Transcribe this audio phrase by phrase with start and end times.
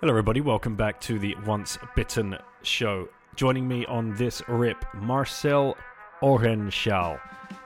[0.00, 0.40] Hello, everybody.
[0.40, 3.06] Welcome back to the Once Bitten show.
[3.36, 5.76] Joining me on this rip, Marcel
[6.22, 7.20] Orenschal,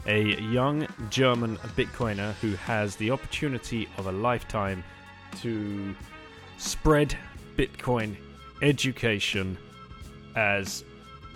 [0.08, 4.82] a young German Bitcoiner who has the opportunity of a lifetime
[5.42, 5.94] to
[6.58, 7.16] spread
[7.56, 8.16] Bitcoin
[8.62, 9.56] education
[10.34, 10.82] as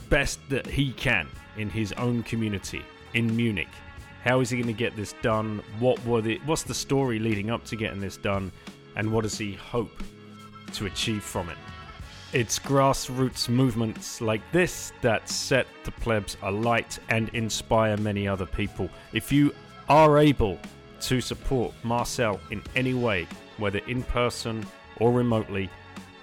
[0.09, 2.83] best that he can in his own community
[3.15, 3.69] in Munich.
[4.25, 5.63] How is he going to get this done?
[5.79, 8.51] What were the what's the story leading up to getting this done?
[8.97, 10.03] And what does he hope
[10.75, 11.59] to achieve from it.
[12.33, 18.91] It's grassroots movements like this that set the plebs alight and inspire many other people.
[19.15, 19.55] If you
[19.89, 20.59] are able
[21.01, 24.67] to support Marcel in any way, whether in person
[24.99, 25.71] or remotely,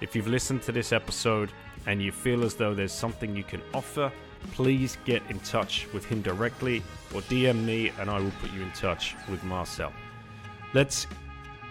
[0.00, 1.50] if you've listened to this episode
[1.86, 4.12] and you feel as though there's something you can offer,
[4.52, 6.82] please get in touch with him directly
[7.14, 9.92] or DM me and I will put you in touch with Marcel.
[10.72, 11.06] Let's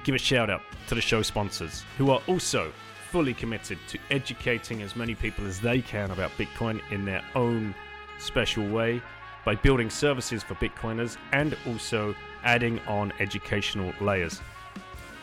[0.06, 2.72] give a shout out to the show sponsors who are also
[3.10, 7.74] fully committed to educating as many people as they can about Bitcoin in their own
[8.20, 9.02] special way
[9.44, 14.42] by building services for Bitcoiners and also adding on educational layers.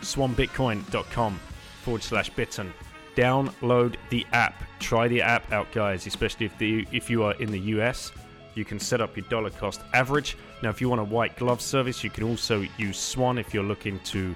[0.00, 1.38] SwanBitcoin.com
[1.82, 2.74] forward slash bitten.
[3.14, 4.64] Download the app.
[4.80, 8.10] Try the app out, guys, especially if, the, if you are in the US.
[8.54, 10.36] You can set up your dollar cost average.
[10.62, 13.62] Now, if you want a white glove service, you can also use Swan if you're
[13.62, 14.34] looking to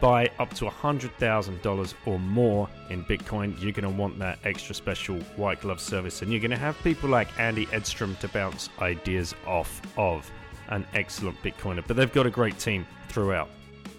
[0.00, 5.16] buy up to $100,000 or more in Bitcoin, you're going to want that extra special
[5.36, 6.22] white glove service.
[6.22, 10.30] And you're going to have people like Andy Edstrom to bounce ideas off of.
[10.68, 11.84] An excellent Bitcoiner.
[11.86, 13.48] But they've got a great team throughout.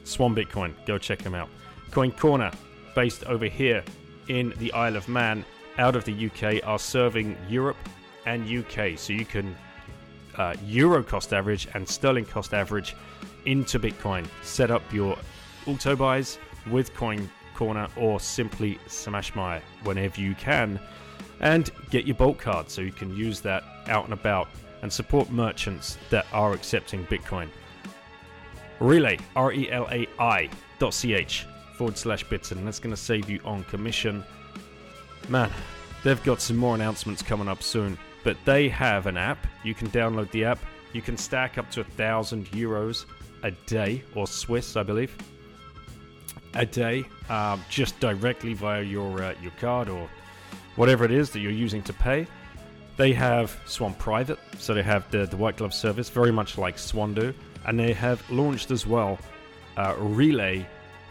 [0.04, 1.50] Swan Bitcoin, go check them out.
[1.92, 2.52] Coin Corner,
[2.94, 3.84] based over here
[4.28, 5.46] in the Isle of Man,
[5.78, 7.78] out of the UK, are serving Europe
[8.26, 8.98] and UK.
[8.98, 9.56] So you can
[10.38, 12.96] uh, Euro cost average and sterling cost average
[13.46, 14.28] into Bitcoin.
[14.44, 15.18] Set up your
[15.68, 16.40] auto buys
[16.72, 20.80] with Coin Corner or simply Smash My whenever you can.
[21.40, 24.48] And get your Bolt card so you can use that out and about
[24.82, 27.50] and support merchants that are accepting Bitcoin.
[28.80, 31.46] Relai, R E L A I dot ch
[31.76, 32.66] forward slash bitten.
[32.66, 34.24] That's going to save you on commission.
[35.30, 35.52] Man,
[36.04, 39.46] they've got some more announcements coming up soon, but they have an app.
[39.64, 40.60] You can download the app.
[40.94, 43.06] You can stack up to a thousand euros
[43.44, 45.16] a day, or Swiss, I believe
[46.58, 50.10] a day, um, just directly via your uh, your card or
[50.76, 52.28] whatever it is that you're using to pay.
[52.98, 56.80] They have Swan Private, so they have the, the white glove service, very much like
[56.80, 57.34] Swan do,
[57.66, 59.20] and they have launched as well
[59.78, 60.66] uh, Relai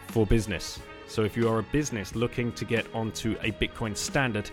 [0.07, 0.79] for business.
[1.07, 4.51] So if you are a business looking to get onto a Bitcoin standard,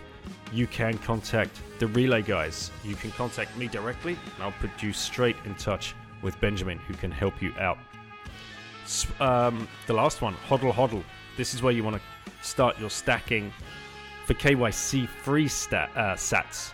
[0.53, 2.71] you can contact the Relai guys.
[2.85, 6.93] You can contact me directly, and I'll put you straight in touch with Benjamin, who
[6.93, 7.77] can help you out
[9.19, 11.03] um, the last one, Hodl Hodl.
[11.37, 12.01] This is where you want to
[12.41, 13.51] start your stacking
[14.25, 16.73] for KYC free stat, uh, sats.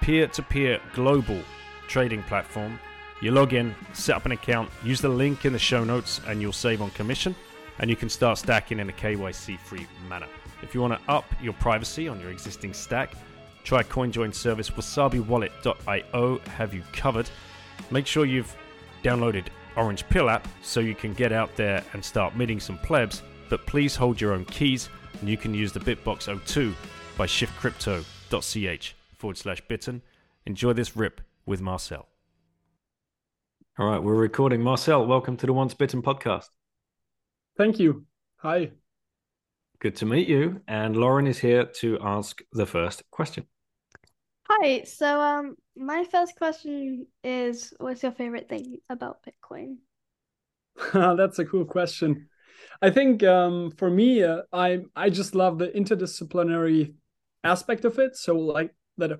[0.00, 1.40] Peer to peer global
[1.88, 2.78] trading platform.
[3.20, 6.40] You log in, set up an account, use the link in the show notes, and
[6.40, 7.34] you'll save on commission.
[7.78, 10.26] And you can start stacking in a KYC free manner.
[10.62, 13.12] If you want to up your privacy on your existing stack,
[13.64, 17.28] try CoinJoin service wasabiwallet.io have you covered.
[17.90, 18.54] Make sure you've
[19.02, 19.46] downloaded
[19.76, 23.66] Orange Pill app so you can get out there and start meeting some plebs, but
[23.66, 24.88] please hold your own keys
[25.20, 26.74] and you can use the Bitbox 02
[27.16, 30.02] by shiftcrypto.ch forward slash bitten.
[30.46, 32.06] Enjoy this rip with Marcel.
[33.78, 34.62] All right, we're recording.
[34.62, 36.48] Marcel, welcome to the Once Bitten podcast.
[37.56, 38.06] Thank you.
[38.36, 38.70] Hi.
[39.80, 40.62] Good to meet you.
[40.66, 43.46] And Lauren is here to ask the first question.
[44.48, 44.82] Hi.
[44.84, 49.76] So, um, my first question is, what's your favorite thing about Bitcoin?
[50.92, 52.28] That's a cool question.
[52.82, 56.94] I think um, for me, uh, I I just love the interdisciplinary
[57.44, 58.16] aspect of it.
[58.16, 59.18] So like that,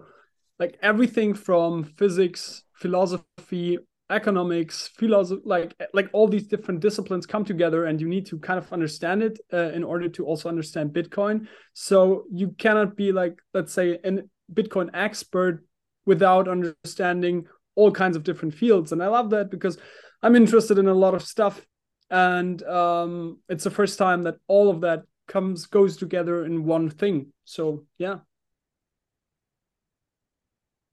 [0.58, 3.78] like everything from physics, philosophy,
[4.10, 8.58] economics, philosophy, like like all these different disciplines come together, and you need to kind
[8.58, 11.46] of understand it uh, in order to also understand Bitcoin.
[11.72, 15.64] So you cannot be like, let's say, an Bitcoin expert
[16.04, 18.92] without understanding all kinds of different fields.
[18.92, 19.78] And I love that because
[20.22, 21.64] I'm interested in a lot of stuff.
[22.10, 26.88] And um, it's the first time that all of that comes goes together in one
[26.88, 27.32] thing.
[27.44, 28.18] So yeah.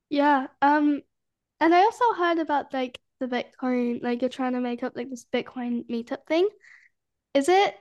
[0.10, 0.48] Yeah.
[0.62, 1.02] Um,
[1.60, 5.10] and I also heard about like the Bitcoin, like you're trying to make up like
[5.10, 6.48] this Bitcoin meetup thing.
[7.34, 7.76] Is it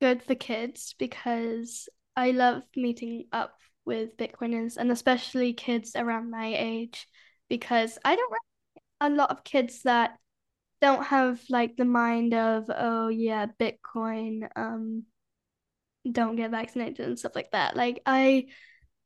[0.00, 0.94] good for kids?
[0.98, 7.06] Because I love meeting up with Bitcoiners and especially kids around my age
[7.48, 8.32] because I don't
[9.00, 10.18] a lot of kids that
[10.80, 15.04] don't have like the mind of oh yeah Bitcoin um
[16.10, 17.76] don't get vaccinated and stuff like that.
[17.76, 18.46] Like I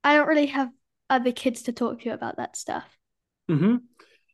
[0.02, 0.70] I don't really have
[1.10, 2.84] other kids to talk to about that stuff.
[3.50, 3.76] Mm-hmm.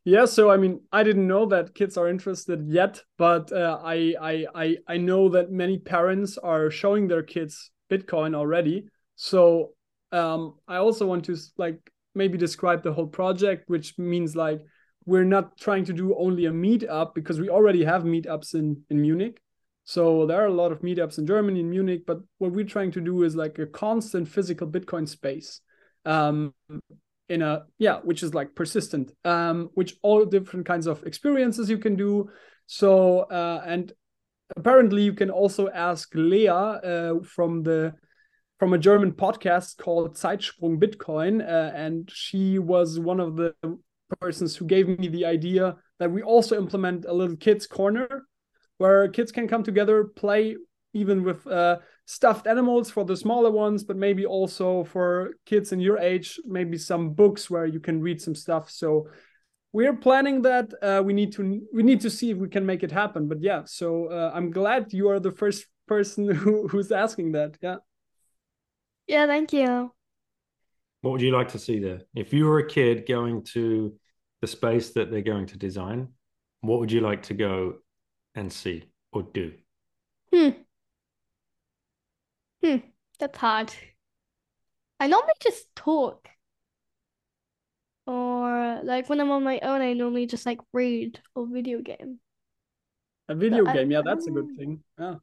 [0.03, 4.13] Yeah, so I mean, I didn't know that kids are interested yet, but uh, I,
[4.21, 8.85] I I I know that many parents are showing their kids Bitcoin already.
[9.15, 9.71] So
[10.15, 11.79] um, I also want to like
[12.13, 14.61] maybe describe the whole project, which means like
[15.05, 19.01] we're not trying to do only a meetup because we already have meetups in in
[19.01, 19.41] Munich.
[19.83, 22.91] So there are a lot of meetups in Germany in Munich, but what we're trying
[22.93, 25.61] to do is like a constant physical Bitcoin space.
[26.05, 26.53] Um,
[27.27, 31.79] in a yeah which is like persistent um which all different kinds of experiences you
[31.79, 32.29] can do
[32.67, 33.93] so uh and
[34.55, 37.95] apparently you can also ask Leah uh, from the
[38.59, 43.53] from a German podcast called Zeitsprung Bitcoin, uh, and she was one of the
[44.21, 48.25] persons who gave me the idea that we also implement a little kids corner
[48.77, 50.55] where kids can come together, play
[50.93, 55.79] even with uh, stuffed animals for the smaller ones, but maybe also for kids in
[55.79, 58.69] your age, maybe some books where you can read some stuff.
[58.69, 59.07] So
[59.73, 60.73] we're planning that.
[60.81, 63.27] Uh, we need to we need to see if we can make it happen.
[63.27, 67.57] But yeah, so uh, I'm glad you are the first person who, who's asking that.
[67.61, 67.77] Yeah.
[69.07, 69.91] Yeah, thank you.
[71.01, 72.01] What would you like to see there?
[72.15, 73.93] If you were a kid going to
[74.41, 76.09] the space that they're going to design,
[76.61, 77.75] what would you like to go
[78.33, 79.53] and see or do?
[80.33, 80.49] Hmm.
[82.63, 82.77] Hmm.
[83.19, 83.71] That's hard.
[84.99, 86.27] I normally just talk.
[88.07, 92.19] Or like when I'm on my own, I normally just like read or video game.
[93.29, 94.83] A video But I- game, yeah, that's a good thing.
[94.99, 95.15] Yeah.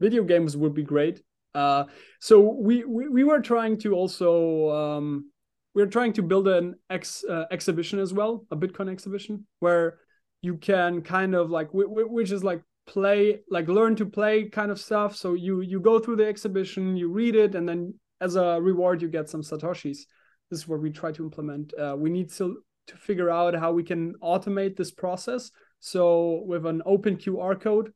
[0.00, 1.22] Video games would be great.
[1.56, 1.84] Uh,
[2.20, 5.30] so we, we we were trying to also um,
[5.74, 9.98] we are trying to build an ex uh, exhibition as well, a Bitcoin exhibition where
[10.42, 14.48] you can kind of like wh- wh- which is like play like learn to play
[14.48, 15.16] kind of stuff.
[15.16, 19.00] So you you go through the exhibition, you read it, and then as a reward
[19.00, 20.00] you get some satoshis.
[20.50, 21.72] This is what we try to implement.
[21.78, 25.50] Uh, we need to to figure out how we can automate this process.
[25.80, 27.92] So with an open QR code,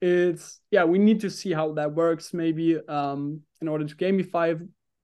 [0.00, 2.34] it's yeah we need to see how that works.
[2.34, 4.60] Maybe um in order to gamify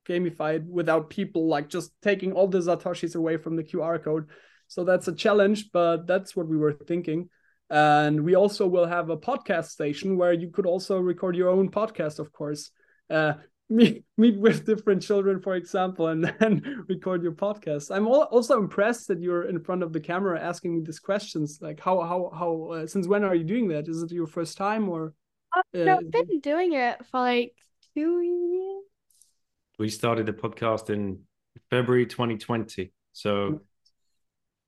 [0.09, 4.29] gamify it without people like just taking all the satoshis away from the qr code.
[4.69, 7.29] So that's a challenge but that's what we were thinking.
[7.71, 11.71] And we also will have a podcast station where you could also record your own
[11.71, 12.71] podcast of course.
[13.09, 13.35] Uh
[13.69, 19.09] meet, meet with different children for example and then record your podcast i'm also impressed
[19.09, 22.73] that you're in front of the camera asking me these questions like how how how
[22.73, 25.15] uh, since when are you doing that is it your first time or
[25.55, 27.55] Oh, no, Uh, I've been doing it for like
[27.95, 28.85] two years.
[29.79, 31.21] We started the podcast in
[31.69, 32.93] February 2020.
[33.13, 33.61] So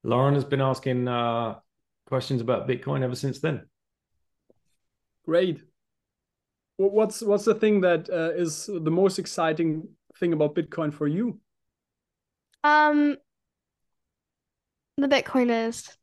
[0.02, 1.54] Lauren has been asking uh,
[2.06, 3.66] questions about Bitcoin ever since then.
[5.24, 5.73] great Wh-
[6.76, 9.88] what's what's the thing that uh, is the most exciting
[10.18, 11.40] thing about bitcoin for you
[12.64, 13.16] Um,
[14.96, 15.96] the Bitcoiners.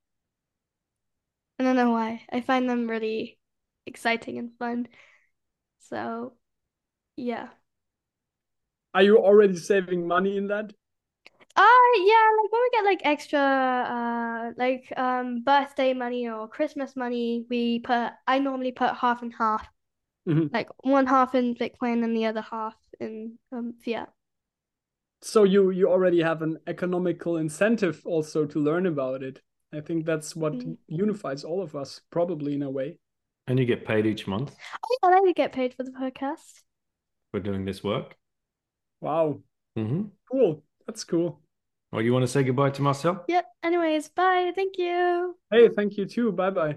[1.60, 2.26] I don't know why.
[2.32, 3.40] I find them really
[3.86, 4.88] exciting and fun.
[5.80, 6.38] So,
[7.18, 7.50] yeah.
[8.94, 10.72] are you already saving money in that
[11.56, 16.96] Uh, yeah, like when we get like extra uh like um birthday money or Christmas
[16.96, 19.68] money, we put I normally put half and half.
[20.28, 20.54] Mhm.
[20.54, 24.10] Like one half in Bitcoin and the other half in um fiat.
[25.24, 29.40] so you you already have an economical incentive also to learn about it
[29.74, 30.78] i think that's what Mm.
[30.88, 32.98] unifies all of us probably in a way
[33.48, 36.64] And you get paid each month Oh yeah, I get paid for the podcast.
[37.32, 38.16] for doing this work.
[39.02, 39.42] wow
[39.76, 41.40] hmm cool that's cool
[41.92, 43.26] Well, you want to say goodbye to Marcel?
[43.28, 43.46] Yep.
[43.64, 44.52] Anyways, bye.
[44.56, 45.36] Thank you.
[45.52, 46.76] hey thank you too bye bye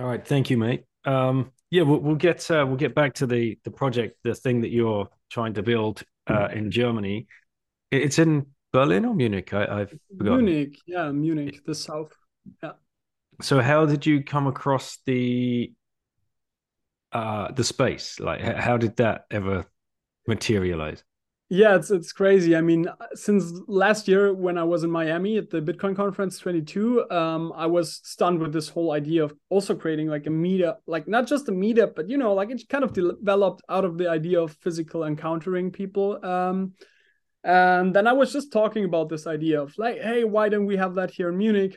[0.00, 0.84] All right, thank you, mate.
[1.04, 4.62] Um, yeah, we'll, we'll get uh, we'll get back to the the project, the thing
[4.62, 7.26] that you're trying to build uh, in Germany.
[7.90, 9.52] It's in Berlin or Munich.
[9.52, 10.46] I, I've forgotten.
[10.46, 12.12] munich yeah munich the south
[12.62, 12.72] Yeah.
[13.42, 15.72] So, how did you come across the
[17.12, 18.18] uh, the space?
[18.18, 19.66] Like, how did that ever
[20.26, 21.04] materialize?
[21.52, 22.54] Yeah, it's it's crazy.
[22.54, 27.10] I mean, since last year when I was in Miami at the Bitcoin conference 22,
[27.10, 31.08] um, I was stunned with this whole idea of also creating like a meetup, like
[31.08, 34.08] not just a meetup, but you know, like it kind of developed out of the
[34.08, 36.24] idea of physical encountering people.
[36.24, 36.74] Um,
[37.42, 40.76] and then I was just talking about this idea of like, hey, why don't we
[40.76, 41.76] have that here in Munich?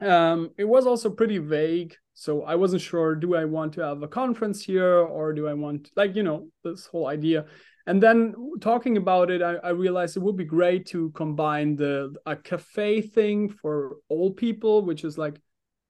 [0.00, 3.14] Um, it was also pretty vague, so I wasn't sure.
[3.16, 6.48] Do I want to have a conference here, or do I want like you know
[6.64, 7.46] this whole idea?
[7.88, 12.14] And then talking about it, I, I, realized it would be great to combine the
[12.26, 15.40] a cafe thing for all people, which is like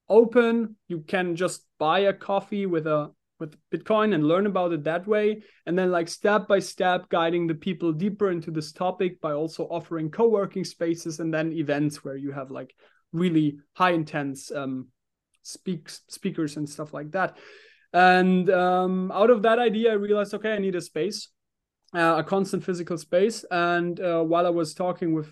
[0.09, 0.77] open.
[0.87, 5.09] You can just buy a coffee with a with Bitcoin and learn about it that
[5.09, 5.43] way.
[5.67, 9.65] And then like step by step guiding the people deeper into this topic by also
[9.65, 12.77] offering co-working spaces and then events where you have like
[13.13, 14.87] really high intense um
[15.43, 17.39] speaks speakers and stuff like that.
[17.93, 21.31] And um, out of that idea, I realized, okay, I need a space
[21.95, 23.45] uh, a constant physical space.
[23.51, 25.31] And uh, while I was talking with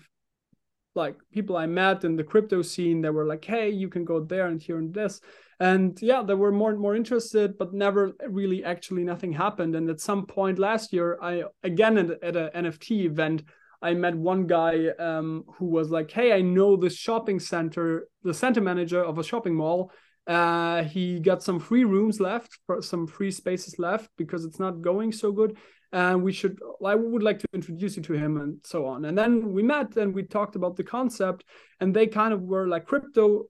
[0.95, 4.19] like people I met in the crypto scene, they were like, "Hey, you can go
[4.19, 5.21] there and here and this."
[5.59, 9.75] And yeah, they were more and more interested, but never really actually nothing happened.
[9.75, 13.43] And at some point last year, I again at, at an NFT event,
[13.81, 18.33] I met one guy um, who was like, "Hey, I know the shopping center, the
[18.33, 19.91] center manager of a shopping mall."
[20.27, 25.11] Uh, he got some free rooms left, some free spaces left because it's not going
[25.11, 25.57] so good.
[25.93, 29.05] And we should i would like to introduce you to him and so on.
[29.05, 31.45] And then we met and we talked about the concept
[31.79, 33.45] and they kind of were like crypto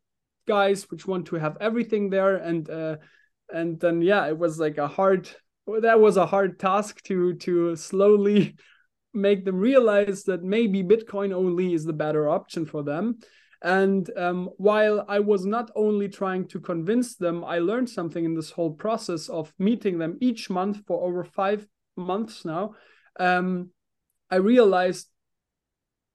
[0.48, 2.36] guys which want to have everything there.
[2.36, 2.98] And uh
[3.52, 5.30] and then yeah it was like a hard
[5.82, 8.56] that was a hard task to to slowly
[9.14, 13.18] make them realize that maybe bitcoin only is the better option for them
[13.64, 18.36] and um, while I was not only trying to convince them, I learned something in
[18.36, 22.76] this whole process of meeting them each month for over five months now,
[23.20, 23.72] um,
[24.30, 25.08] I realized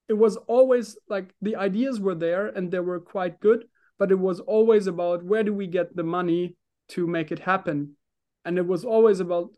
[0.08, 3.64] it was always like the ideas were there and they were quite good,
[3.98, 6.56] but it was always about where do we get the money
[6.88, 7.96] to make it happen.
[8.44, 9.50] And it was always about,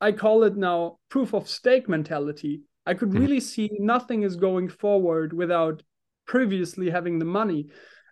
[0.00, 2.62] I call it now proof of stake mentality.
[2.86, 3.20] I could mm-hmm.
[3.20, 5.82] really see nothing is going forward without
[6.30, 7.66] previously having the money.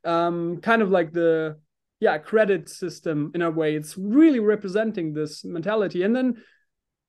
[0.05, 1.57] Um, kind of like the
[2.01, 3.77] yeah credit system in a way.
[3.77, 6.03] It's really representing this mentality.
[6.03, 6.43] And then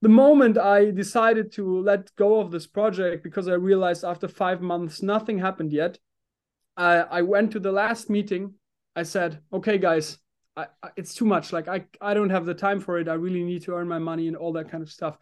[0.03, 4.61] the moment I decided to let go of this project because I realized after five
[4.61, 5.97] months nothing happened yet,
[6.77, 8.53] I, I went to the last meeting.
[8.95, 10.19] I said, "Okay, guys,
[10.55, 11.51] I, I, it's too much.
[11.51, 13.07] Like I I don't have the time for it.
[13.07, 15.17] I really need to earn my money and all that kind of stuff."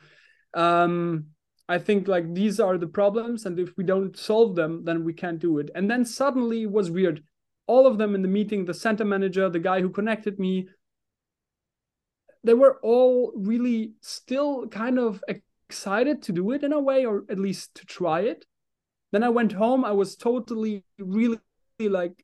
[0.53, 1.27] Um,
[1.69, 5.13] I think like these are the problems, and if we don't solve them, then we
[5.13, 5.69] can't do it.
[5.75, 7.23] And then suddenly it was weird.
[7.67, 10.69] All of them in the meeting, the center manager, the guy who connected me,
[12.43, 17.25] they were all really still kind of excited to do it in a way, or
[17.29, 18.45] at least to try it.
[19.11, 19.83] Then I went home.
[19.83, 21.39] I was totally, really
[21.79, 22.23] like,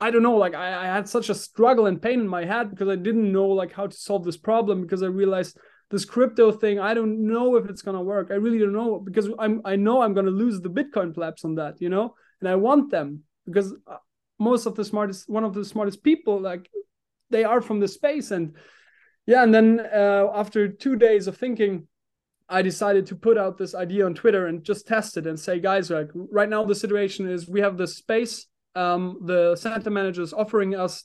[0.00, 2.70] I don't know, like I, I had such a struggle and pain in my head
[2.70, 5.58] because I didn't know like how to solve this problem because I realized
[5.92, 8.98] this crypto thing i don't know if it's going to work i really don't know
[8.98, 12.14] because i'm i know i'm going to lose the bitcoin plebs on that you know
[12.40, 13.96] and i want them because uh,
[14.40, 16.68] most of the smartest one of the smartest people like
[17.30, 18.56] they are from the space and
[19.26, 21.86] yeah, and then uh, after two days of thinking,
[22.48, 25.60] I decided to put out this idea on Twitter and just test it and say,
[25.60, 28.46] guys, like right now the situation is we have this space.
[28.74, 31.04] Um, the center manager is offering us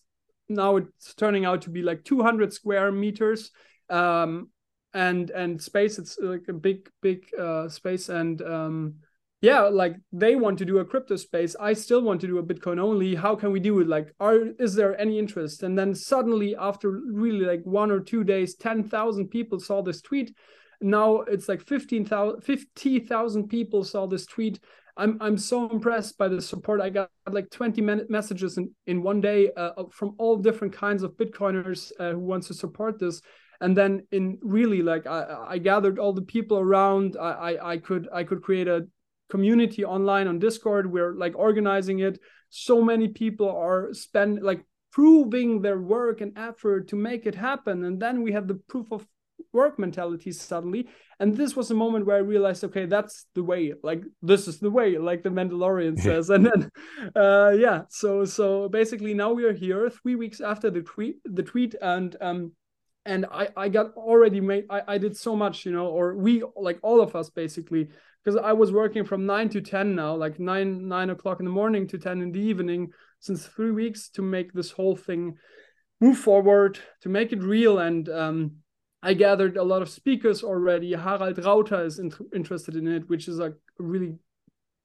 [0.49, 3.51] now it's turning out to be like 200 square meters
[3.89, 4.49] um,
[4.97, 5.99] and and space.
[5.99, 8.95] It's like a big big uh, space and um,
[9.41, 12.43] yeah like they want to do a crypto space i still want to do a
[12.43, 15.93] bitcoin only how can we do it like are is there any interest and then
[15.93, 20.35] suddenly after really like one or two days 10,000 people saw this tweet
[20.81, 24.59] now it's like 15,000 50,000 people saw this tweet
[24.99, 26.81] I'm I'm so impressed by the support.
[26.81, 31.03] I got like 20 minute messages in, in one day uh, from all different kinds
[31.03, 33.21] of Bitcoiners uh, who wants to support this.
[33.61, 37.17] And then in really like I, I gathered all the people around.
[37.19, 38.87] I, I I could I could create a
[39.29, 40.91] community online on Discord.
[40.91, 42.19] We're like organizing it.
[42.49, 47.83] So many people are spend like proving their work and effort to make it happen.
[47.83, 49.05] And then we have the proof of
[49.53, 50.87] work mentality suddenly.
[51.19, 53.73] And this was a moment where I realized, okay, that's the way.
[53.83, 56.29] Like this is the way, like the Mandalorian says.
[56.29, 56.71] and then,
[57.15, 57.81] uh, yeah.
[57.89, 62.15] So so basically, now we are here, three weeks after the tweet, the tweet, and
[62.21, 62.51] um,
[63.07, 64.65] and I I got already made.
[64.69, 67.89] I I did so much, you know, or we like all of us basically
[68.23, 71.51] because I was working from nine to ten now, like nine nine o'clock in the
[71.51, 75.37] morning to ten in the evening, since three weeks to make this whole thing
[76.01, 77.79] move forward, to make it real.
[77.79, 78.51] And um,
[79.01, 80.93] I gathered a lot of speakers already.
[80.93, 84.17] Harald Rauter is in- interested in it, which is like really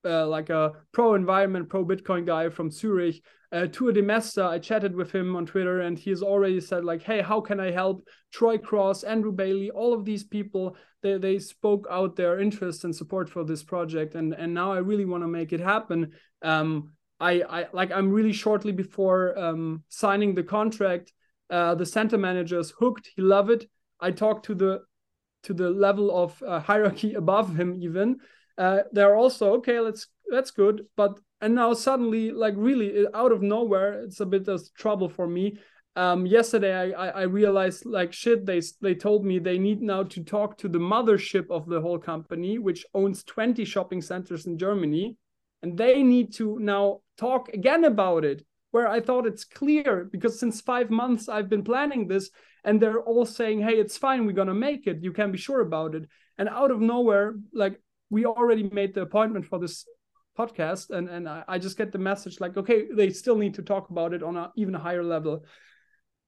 [0.05, 3.23] uh, like a pro environment, pro Bitcoin guy from Zurich.
[3.53, 7.21] Uh, Tuur Demeester, I chatted with him on Twitter, and he's already said like, "Hey,
[7.21, 11.87] how can I help?" Troy Cross, Andrew Bailey, all of these people, they they spoke
[11.91, 15.29] out their interest and support for this project, and and now I really want to
[15.29, 16.13] make it happen.
[16.41, 21.13] Um, I I like I'm really shortly before um, signing the contract.
[21.51, 23.11] Uh, the center manager is hooked.
[23.15, 23.67] He love it.
[24.01, 24.81] I talked to the
[25.43, 28.19] to the level of uh, hierarchy above him even
[28.59, 33.43] uh, they're also okay let's that's good but and now suddenly like really out of
[33.43, 35.59] nowhere it's a bit of trouble for me.
[35.95, 40.25] Um, yesterday I, I realized like shit they they told me they need now to
[40.25, 45.19] talk to the mothership of the whole company which owns 20 shopping centers in germany.
[45.63, 50.41] And they need to now talk again about it where i thought it's clear because
[50.41, 52.31] since five months i've been planning this
[52.65, 55.03] and they're all saying hey it's fine we're gonna make it.
[55.03, 56.09] You can be sure about it.
[56.39, 57.81] And out of nowhere like
[58.11, 59.85] we already made the appointment for this
[60.39, 63.63] podcast and and I, I, just get the message like okay they still need to
[63.63, 65.45] talk about it on a even higher level.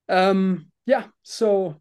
[0.09, 1.81] Um yeah so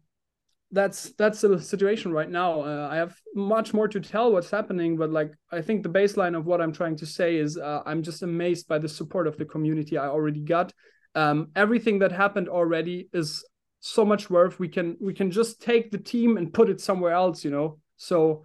[0.72, 2.62] that's that's the situation right now.
[2.62, 6.36] Uh, i have much more to tell what's happening but like i think the baseline
[6.36, 9.36] of what i'm trying to say is uh, i'm just amazed by the support of
[9.36, 10.72] the community i already got.
[11.16, 13.44] Um, everything that happened already is
[13.80, 14.58] so much worth.
[14.58, 17.78] We can we can just take the team and put it somewhere else you know?
[17.96, 18.44] So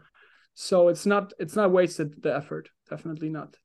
[0.54, 2.70] so it's not it's not wasted the effort.
[2.90, 3.56] Definitely not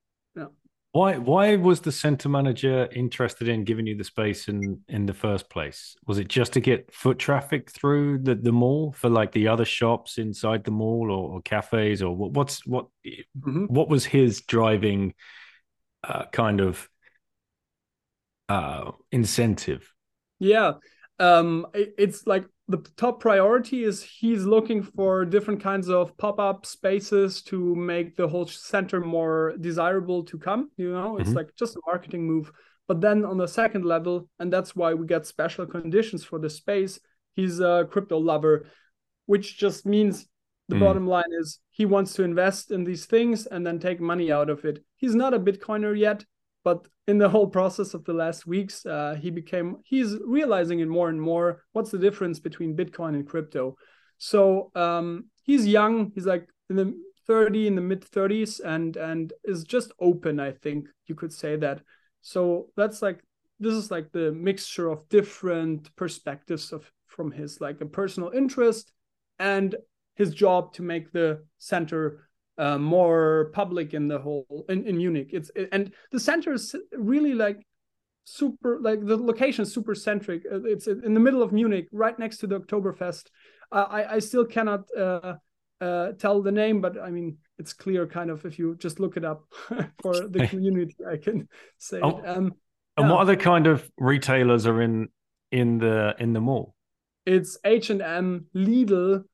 [0.94, 5.12] why why was the center manager interested in giving you the space in in the
[5.12, 9.32] first place was it just to get foot traffic through the, the mall for like
[9.32, 13.64] the other shops inside the mall or, or cafes or what, what's what mm-hmm.
[13.64, 15.12] what was his driving
[16.04, 16.88] uh, kind of
[18.48, 19.92] uh incentive
[20.38, 20.74] yeah
[21.18, 26.64] um it, it's like the top priority is he's looking for different kinds of pop-up
[26.64, 31.38] spaces to make the whole center more desirable to come you know it's mm-hmm.
[31.38, 32.50] like just a marketing move
[32.88, 36.48] but then on the second level and that's why we get special conditions for the
[36.48, 36.98] space
[37.34, 38.66] he's a crypto lover
[39.26, 40.26] which just means
[40.68, 40.80] the mm.
[40.80, 44.48] bottom line is he wants to invest in these things and then take money out
[44.48, 46.24] of it he's not a bitcoiner yet
[46.64, 50.88] but in the whole process of the last weeks uh, he became he's realizing it
[50.88, 53.76] more and more what's the difference between bitcoin and crypto.
[54.18, 56.94] So um, he's young he's like in the
[57.26, 61.56] 30 in the mid 30s and and is just open i think you could say
[61.56, 61.82] that.
[62.22, 63.20] So that's like
[63.60, 68.92] this is like the mixture of different perspectives of from his like a personal interest
[69.38, 69.76] and
[70.16, 75.30] his job to make the center uh, more public in the whole in, in Munich.
[75.32, 77.66] It's it, and the center is really like
[78.24, 80.42] super like the location is super centric.
[80.50, 83.24] Uh, it's in the middle of Munich, right next to the Oktoberfest.
[83.72, 85.34] I I still cannot uh,
[85.80, 89.16] uh, tell the name, but I mean it's clear kind of if you just look
[89.16, 89.44] it up
[90.02, 90.96] for the community.
[91.08, 92.00] I can say.
[92.02, 92.52] Oh, um,
[92.96, 93.10] and yeah.
[93.10, 95.08] what other kind of retailers are in
[95.50, 96.74] in the in the mall?
[97.26, 99.24] It's H and M, Lidl,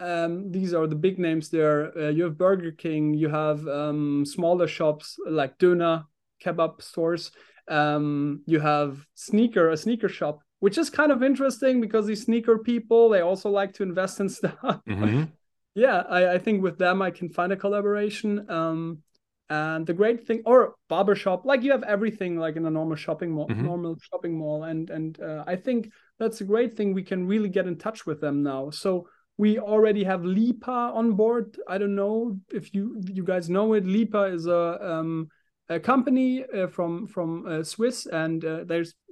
[0.00, 1.96] um, these are the big names there.
[1.96, 6.06] Uh, you have Burger King, you have um, smaller shops like Döner,
[6.42, 7.30] kebab stores.
[7.68, 12.58] Um, you have sneaker, a sneaker shop, which is kind of interesting because these sneaker
[12.58, 14.80] people they also like to invest in stuff.
[14.88, 15.24] Mm-hmm.
[15.74, 18.50] yeah, I, I, think with them I can find a collaboration.
[18.50, 19.02] Um,
[19.50, 23.32] and the great thing, or barbershop, like you have everything like in a normal shopping
[23.32, 23.64] mall, mm-hmm.
[23.64, 26.94] normal shopping mall, and and uh, I think that's a great thing.
[26.94, 28.70] We can really get in touch with them now.
[28.70, 29.08] So
[29.40, 31.56] we already have Lipa on board.
[31.66, 33.86] I don't know if you you guys know it.
[33.86, 35.28] Lipa is a um,
[35.70, 38.64] a company uh, from from uh, Swiss, and uh,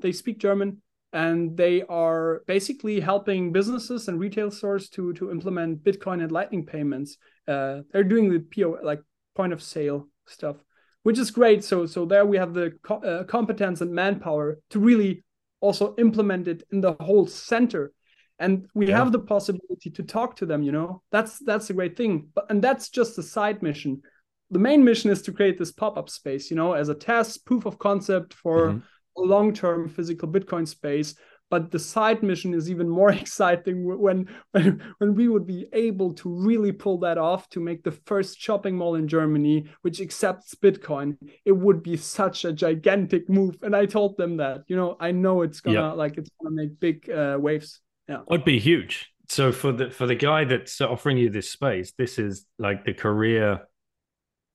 [0.02, 0.82] they speak German,
[1.14, 6.66] and they are basically helping businesses and retail stores to to implement Bitcoin and Lightning
[6.66, 7.16] payments.
[7.46, 9.00] Uh, they're doing the PO like
[9.34, 10.56] point of sale stuff,
[11.04, 11.64] which is great.
[11.64, 15.24] So so there we have the co- uh, competence and manpower to really
[15.60, 17.92] also implement it in the whole center
[18.38, 18.96] and we yeah.
[18.96, 21.02] have the possibility to talk to them you know?
[21.10, 22.28] That's that's a great thing.
[22.34, 24.02] But and that's just a side mission.
[24.50, 27.66] The main mission is to create this pop-up space you know as a test proof
[27.66, 29.22] of concept for mm-hmm.
[29.22, 31.14] a long-term physical bitcoin space.
[31.50, 36.12] But the side mission is even more exciting when, when when we would be able
[36.14, 40.54] to really pull that off to make the first shopping mall in Germany which accepts
[40.54, 41.16] bitcoin.
[41.44, 43.56] It would be such a gigantic move.
[43.62, 46.78] And i told them that you know i know it's gonna like it's gonna make
[46.78, 49.12] big uh, waves yeah, it'd be huge.
[49.28, 52.94] So for the for the guy that's offering you this space, this is like the
[52.94, 53.68] career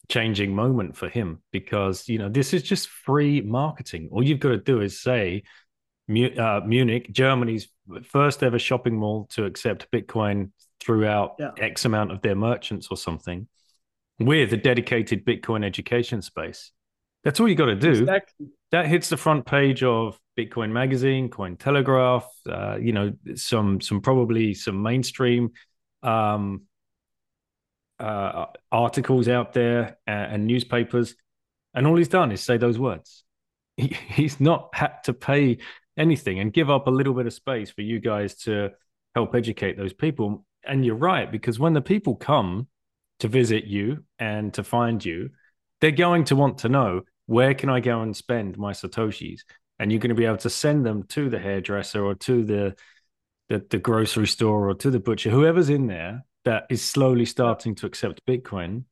[0.09, 4.09] changing moment for him because you know this is just free marketing.
[4.11, 5.43] All you've got to do is say,
[6.09, 7.67] uh, Munich, Germany's
[8.03, 11.51] first ever shopping mall to accept Bitcoin throughout yeah.
[11.57, 13.47] X amount of their merchants or something,
[14.19, 16.71] with a dedicated Bitcoin education space.
[17.23, 17.91] That's all you got to do.
[17.91, 18.47] Exactly.
[18.73, 22.23] That hits the front page of Bitcoin Magazine, Cointelegraph.
[22.49, 25.51] Uh, you know, some some probably some mainstream
[26.01, 26.63] um,
[27.99, 31.15] uh, articles out there and, and, newspapers,
[31.75, 33.23] and all he's done is say those words.
[33.77, 35.59] He, he's not had to pay
[35.95, 38.71] anything and give up a little bit of space for you guys to
[39.13, 40.45] help educate those people.
[40.65, 42.67] And you're right because when the people come
[43.19, 45.29] to visit you and to find you,
[45.79, 49.41] they're going to want to know where can I go and spend my satoshis,
[49.79, 52.75] and you're going to be able to send them to the hairdresser or to the
[53.49, 57.75] the, the grocery store or to the butcher, whoever's in there that is slowly starting
[57.75, 58.85] to accept Bitcoin.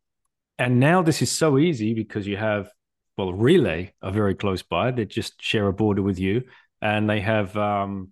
[0.58, 2.70] And now this is so easy because you have,
[3.18, 4.92] well, Relai are very close by.
[4.92, 6.44] They just share a border with you.
[6.82, 8.10] And they have um,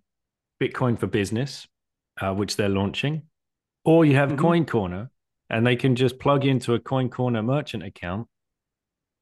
[0.61, 1.67] Bitcoin for Business,
[2.19, 3.23] uh, which they're launching.
[3.85, 4.41] Or you have mm-hmm.
[4.41, 5.11] Coin Corner,
[5.49, 8.27] and they can just plug into a Coin Corner merchant account,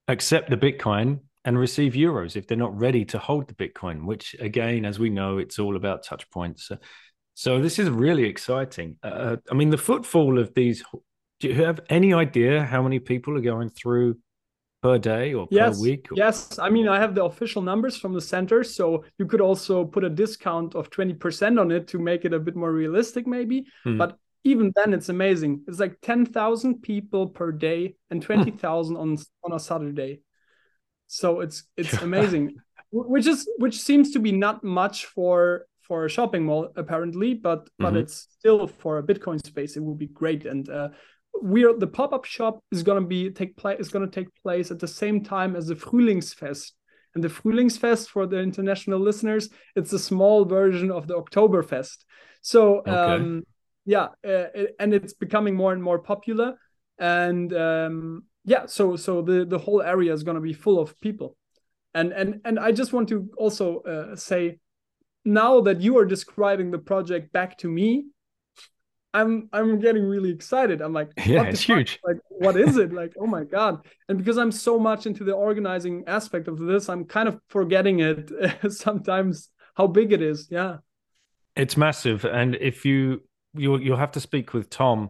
[0.08, 4.36] accept the Bitcoin, and receive euros if they're not ready to hold the Bitcoin, which
[4.40, 6.68] again, as we know, it's all about touch points.
[6.68, 6.78] So
[7.36, 8.98] so this is really exciting.
[9.02, 10.84] Uh, I mean, the footfall of these.
[11.40, 14.18] Do you have any idea how many people are going through
[14.82, 16.12] per day or yes, per week?
[16.12, 16.16] Or...
[16.18, 19.86] Yes, I mean, I have the official numbers from the center, so you could also
[19.86, 23.26] put a discount of twenty percent on it to make it a bit more realistic,
[23.26, 23.68] maybe.
[23.84, 23.98] Hmm.
[23.98, 25.64] But even then, it's amazing.
[25.68, 28.26] It's like ten thousand people per day and hmm.
[28.26, 30.22] twenty thousand on on a Saturday.
[31.08, 32.56] So it's it's amazing,
[32.92, 37.66] which is which seems to be not much for for a shopping mall apparently, but
[37.66, 37.84] mm-hmm.
[37.84, 39.78] but it's still for a Bitcoin space.
[39.78, 40.46] It would be great.
[40.46, 40.90] And uh,
[41.34, 44.80] we're the pop up shop is gonna be take place is gonna take place at
[44.80, 46.72] the same time as the Frühlingsfest.
[47.16, 52.04] And the Frühlingsfest for the international listeners, it's a small version of the Oktoberfest.
[52.42, 52.92] So okay.
[52.92, 53.44] um,
[53.88, 56.60] yeah, uh, it, and it's becoming more and more popular.
[57.00, 61.38] And um, yeah, so so the the whole area is gonna be full of people.
[61.96, 64.60] And and and I just want to also uh, say
[65.24, 68.08] now that you are describing the project back to me,
[69.14, 70.82] I'm I'm getting really excited.
[70.82, 71.78] I'm like, yeah, it's fuck?
[71.78, 72.00] huge.
[72.06, 72.92] Like, what is it?
[72.92, 73.86] like, oh my god!
[74.10, 78.02] And because I'm so much into the organizing aspect of this, I'm kind of forgetting
[78.02, 78.32] it
[78.70, 80.50] sometimes how big it is.
[80.52, 80.78] Yeah,
[81.56, 82.26] it's massive.
[82.26, 83.22] And if you
[83.58, 85.10] you you'll have to speak with Tom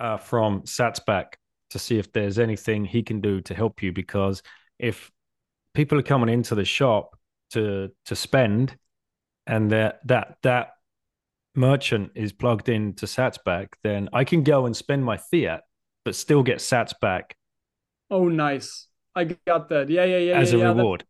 [0.00, 1.34] uh, from Satsback
[1.70, 4.42] to see if there's anything he can do to help you because
[4.78, 5.10] if
[5.74, 7.18] people are coming into the shop
[7.50, 8.76] to to spend
[9.46, 10.70] and that that that
[11.54, 15.62] merchant is plugged into Satsback, then I can go and spend my fiat,
[16.04, 17.36] but still get Sats back.
[18.10, 18.86] Oh, nice!
[19.14, 19.90] I got that.
[19.90, 20.38] Yeah, yeah, yeah.
[20.38, 20.68] As yeah, a yeah.
[20.68, 21.00] reward.
[21.00, 21.06] That,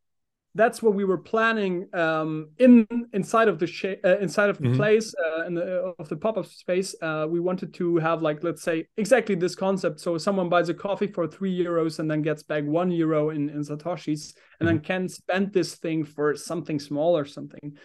[0.59, 4.65] that's what we were planning um, in inside of the sh- uh, inside of the
[4.65, 4.77] mm-hmm.
[4.77, 6.95] place uh, in uh, of the pop up space.
[7.01, 10.01] Uh, we wanted to have like let's say exactly this concept.
[10.01, 13.49] So someone buys a coffee for three euros and then gets back one euro in
[13.49, 14.67] in satoshis, and mm-hmm.
[14.67, 17.77] then can spend this thing for something small or something.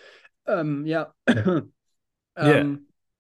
[0.47, 1.05] Um, yeah.
[1.27, 1.71] um,
[2.36, 2.63] yeah.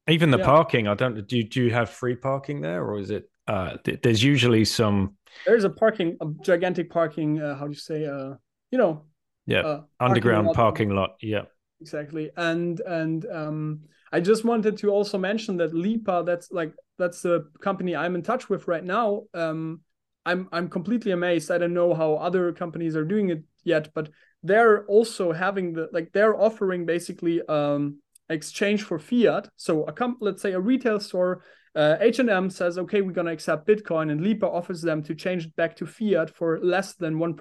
[0.09, 0.45] Even the yeah.
[0.45, 1.25] parking, I don't.
[1.27, 3.29] Do you, do you have free parking there, or is it?
[3.47, 5.15] Uh, th- there's usually some.
[5.45, 7.41] There's a parking, a gigantic parking.
[7.41, 8.05] Uh, how do you say?
[8.05, 8.33] Uh,
[8.71, 9.05] you know.
[9.45, 9.61] Yeah.
[9.61, 10.55] Uh, underground parking lot.
[10.55, 11.15] parking lot.
[11.21, 11.41] Yeah.
[11.81, 13.81] Exactly, and and um,
[14.13, 16.23] I just wanted to also mention that Lipa.
[16.25, 19.23] That's like that's the company I'm in touch with right now.
[19.33, 19.81] Um,
[20.25, 21.51] I'm I'm completely amazed.
[21.51, 24.09] I don't know how other companies are doing it yet, but
[24.43, 27.97] they're also having the like they're offering basically um
[28.29, 31.43] exchange for fiat so a comp let's say a retail store
[31.75, 35.45] uh, h&m says okay we're going to accept bitcoin and lipa offers them to change
[35.45, 37.35] it back to fiat for less than 1%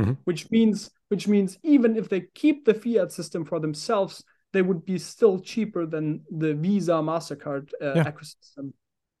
[0.00, 0.12] mm-hmm.
[0.24, 4.84] which means which means even if they keep the fiat system for themselves they would
[4.84, 8.10] be still cheaper than the visa mastercard uh, yeah.
[8.10, 8.72] ecosystem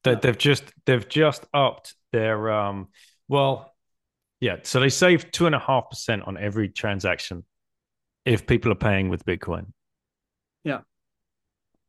[0.04, 2.88] they, they've just they've just upped their um
[3.28, 3.72] well
[4.42, 7.44] yeah, so they save two and a half percent on every transaction
[8.24, 9.66] if people are paying with Bitcoin.
[10.64, 10.80] Yeah,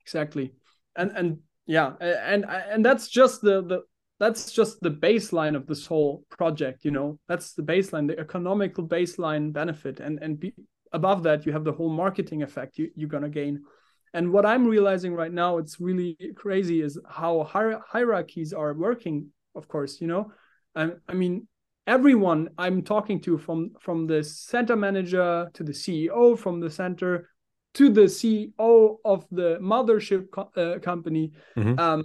[0.01, 0.53] exactly,
[0.95, 3.81] and and yeah, and and that's just the the
[4.23, 6.85] that's just the baseline of this whole project.
[6.85, 10.53] You know, that's the baseline, the economical baseline benefit, and and be,
[10.93, 13.63] above that you have the whole marketing effect you, you're gonna gain.
[14.13, 19.27] And what I'm realizing right now, it's really crazy, is how hier- hierarchies are working.
[19.55, 20.31] Of course, you know,
[20.75, 21.47] I, I mean,
[21.85, 27.29] everyone I'm talking to from from the center manager to the CEO from the center
[27.73, 31.77] to the CEO of the mothership co- uh, company mm-hmm.
[31.79, 32.03] um,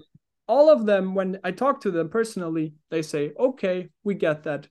[0.49, 4.69] all of them when I talk to them personally they say okay we get that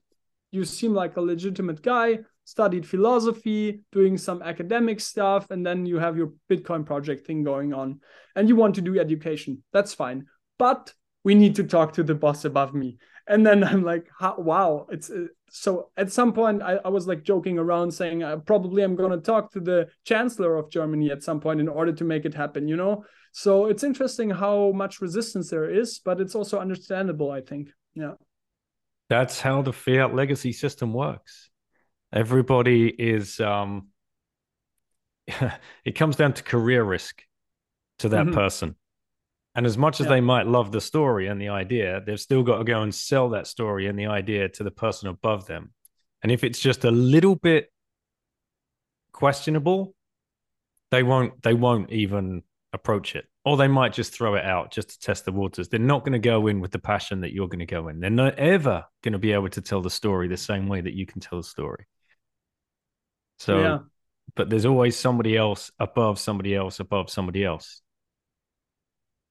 [0.50, 5.98] you seem like a legitimate guy studied philosophy, doing some academic stuff, and then you
[5.98, 8.00] have your Bitcoin project thing going on,
[8.36, 9.62] and you want to do education.
[9.74, 10.24] That's fine,
[10.58, 12.96] but we need to talk to the boss above me.
[13.28, 15.90] And then I'm like, wow, it's uh, so.
[15.96, 19.18] At some point, I, I was like joking around, saying uh, probably I'm going to
[19.18, 22.66] talk to the chancellor of Germany at some point in order to make it happen.
[22.66, 27.30] You know, so it's interesting how much resistance there is, but it's also understandable.
[27.30, 28.14] I think, yeah.
[29.10, 31.50] That's how the fiat legacy system works.
[32.12, 33.88] Everybody is um
[35.84, 37.22] it comes down to career risk
[37.98, 38.34] to that mm-hmm.
[38.34, 38.76] person.
[39.58, 40.10] And as much as yeah.
[40.10, 43.30] they might love the story and the idea, they've still got to go and sell
[43.30, 45.72] that story and the idea to the person above them.
[46.22, 47.66] And if it's just a little bit
[49.10, 49.96] questionable,
[50.92, 54.90] they won't they won't even approach it or they might just throw it out just
[54.90, 55.68] to test the waters.
[55.68, 57.98] They're not going to go in with the passion that you're going to go in.
[57.98, 60.94] They're not ever going to be able to tell the story the same way that
[60.94, 61.84] you can tell the story.
[63.40, 63.78] So, yeah.
[64.36, 67.82] but there's always somebody else above somebody else above somebody else.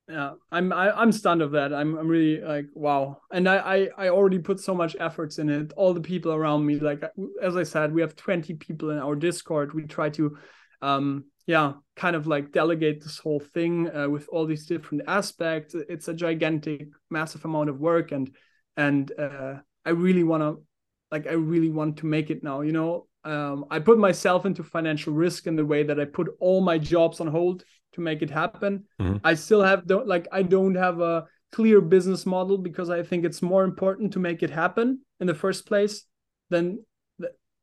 [0.10, 1.74] Yeah, I'm I, am i am stunned of that.
[1.74, 5.50] I'm I'm really like wow, and I, I I already put so much efforts in
[5.50, 5.74] it.
[5.76, 7.04] All the people around me, like
[7.42, 9.74] as I said, we have 20 people in our Discord.
[9.74, 10.38] We try to
[10.82, 15.74] um yeah kind of like delegate this whole thing uh, with all these different aspects
[15.74, 18.36] it's a gigantic massive amount of work and
[18.76, 20.62] and uh, i really want to
[21.10, 24.64] like i really want to make it now you know um, i put myself into
[24.64, 27.64] financial risk in the way that i put all my jobs on hold
[27.98, 29.18] to make it happen mm-hmm.
[29.24, 33.26] i still have don't like i don't have a clear business model because i think
[33.26, 36.06] it's more important to make it happen in the first place
[36.50, 36.80] than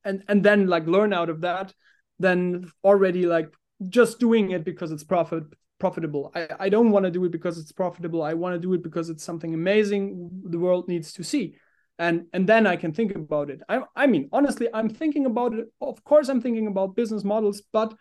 [0.04, 1.72] and and then like learn out of that
[2.18, 3.48] than already like
[3.88, 5.44] just doing it because it's profit
[5.78, 6.32] profitable.
[6.34, 8.22] I, I don't want to do it because it's profitable.
[8.22, 11.56] I want to do it because it's something amazing the world needs to see.
[11.98, 13.60] And and then I can think about it.
[13.68, 15.66] I I mean, honestly, I'm thinking about it.
[15.80, 17.94] Of course, I'm thinking about business models, but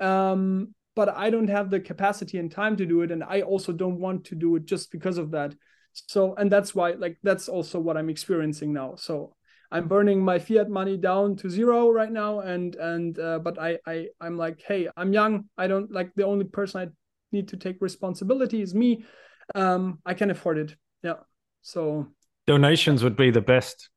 [0.00, 3.12] um, but I don't have the capacity and time to do it.
[3.12, 5.54] And I also don't want to do it just because of that.
[5.92, 8.96] So and that's why like that's also what I'm experiencing now.
[8.96, 9.36] So
[9.70, 13.78] I'm burning my fiat money down to zero right now, and and uh, but I
[13.86, 15.44] I I'm like, hey, I'm young.
[15.56, 16.88] I don't like the only person I
[17.32, 19.04] need to take responsibility is me.
[19.54, 20.76] Um, I can afford it.
[21.02, 21.20] Yeah.
[21.62, 22.08] So
[22.46, 23.90] donations would be the best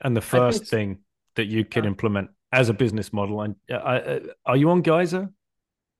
[0.00, 0.76] and the first so.
[0.76, 0.98] thing
[1.36, 1.90] that you can yeah.
[1.90, 3.42] implement as a business model.
[3.42, 5.30] And uh, uh, are you on Geyser?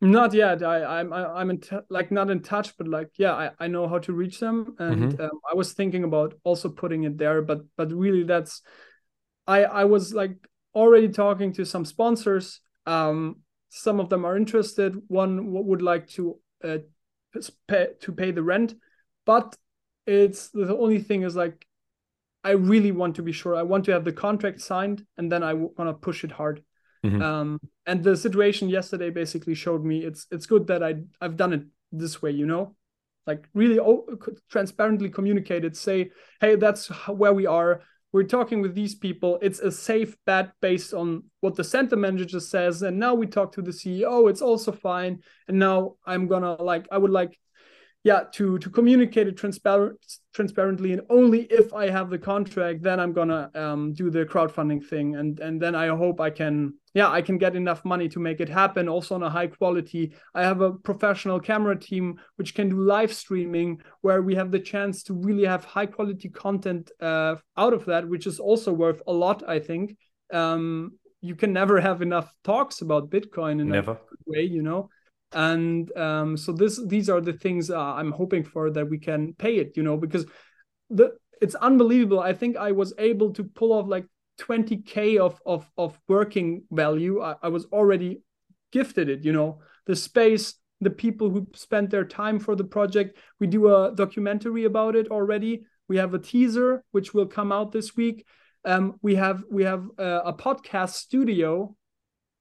[0.01, 0.63] Not yet.
[0.63, 3.89] I, I'm I'm in t- like not in touch, but like yeah, I, I know
[3.89, 5.23] how to reach them, and mm-hmm.
[5.23, 8.63] um, I was thinking about also putting it there, but but really that's
[9.49, 10.37] I I was like
[10.73, 12.61] already talking to some sponsors.
[12.87, 13.39] Um,
[13.71, 14.95] some of them are interested.
[15.09, 16.79] One would like to uh,
[17.67, 18.75] pay, to pay the rent,
[19.27, 19.57] but
[20.07, 21.67] it's the only thing is like
[22.45, 23.57] I really want to be sure.
[23.57, 26.63] I want to have the contract signed, and then I want to push it hard.
[27.05, 27.23] Mm-hmm.
[27.23, 31.53] Um, and the situation yesterday basically showed me it's it's good that I I've done
[31.53, 32.31] it this way.
[32.31, 32.75] You know,
[33.27, 33.79] like really
[34.51, 35.77] transparently communicated.
[35.77, 37.83] Say, hey, that's where we are
[38.13, 42.41] we're talking with these people it's a safe bet based on what the center manager
[42.41, 46.55] says and now we talk to the ceo it's also fine and now i'm gonna
[46.63, 47.39] like i would like
[48.05, 49.99] yeah to to communicate it transparent
[50.33, 54.85] transparently and only if i have the contract then i'm gonna um, do the crowdfunding
[54.85, 55.17] thing.
[55.17, 58.41] And and then i hope i can yeah i can get enough money to make
[58.41, 58.89] it happen.
[58.89, 63.13] Also on a high quality i have a professional camera team which can do live
[63.13, 67.85] streaming where we have the chance to really have high quality content uh, out of
[67.87, 69.97] that which is also worth a lot i think.
[70.33, 73.93] Um, you can never have enough talks about bitcoin in never.
[73.93, 74.89] a way you know
[75.33, 79.35] and um, so this these are the things uh, i'm hoping for that we can
[79.35, 80.27] pay it you know because
[80.91, 82.21] the it's unbelievable.
[82.21, 84.07] I think i was able to pull off like
[84.41, 87.23] 20k of of of working value.
[87.23, 88.23] I, I was already
[88.73, 89.61] gifted it you know.
[89.87, 93.19] The space the people who spent their time for the project.
[93.41, 95.64] We do a documentary about it already.
[95.88, 98.25] We have a teaser which will come out this week.
[98.64, 101.75] Um, we have we have uh, a podcast studio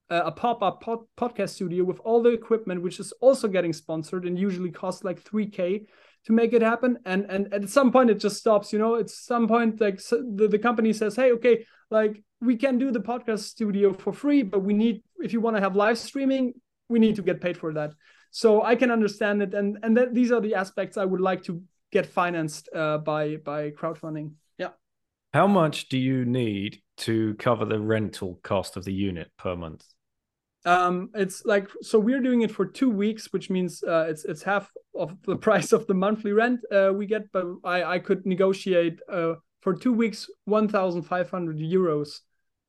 [0.09, 4.39] a pop-up pod- podcast studio with all the equipment which is also getting sponsored and
[4.39, 5.85] usually costs like 3k
[6.25, 6.97] to make it happen.
[7.05, 8.95] And and at some point it just stops you know?
[8.95, 12.91] At some point like so the, the company says hey okay like we can do
[12.91, 16.53] the podcast studio for free but we need if you want to have live streaming
[16.89, 17.91] we need to get paid for that.
[18.31, 19.53] So i can understand it.
[19.53, 23.71] And and these are the aspects i would like to get financed uh, by by
[23.71, 24.31] crowdfunding
[25.37, 29.85] how much do you need to cover the rental cost of the unit per month
[30.65, 34.43] um, it's like so we're doing it for two weeks, which means uh, it's it's
[34.43, 37.31] half of the price of the monthly rent uh, we get.
[37.31, 42.09] But I I could negotiate uh, for two weeks one thousand five hundred euros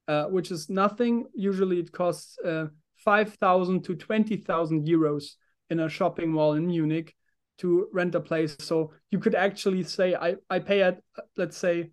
[0.09, 1.27] uh, which is nothing.
[1.35, 5.35] Usually it costs uh, 5,000 to 20,000 euros
[5.71, 7.15] in a shopping mall in Munich
[7.59, 8.57] to rent a place.
[8.59, 11.01] So you could actually say I, I pay at
[11.37, 11.91] let's say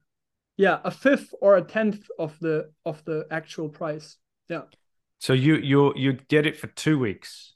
[0.57, 4.17] yeah a fifth or a tenth of the of the actual price.
[4.49, 4.63] Yeah.
[5.19, 7.55] So you you you get it for two weeks.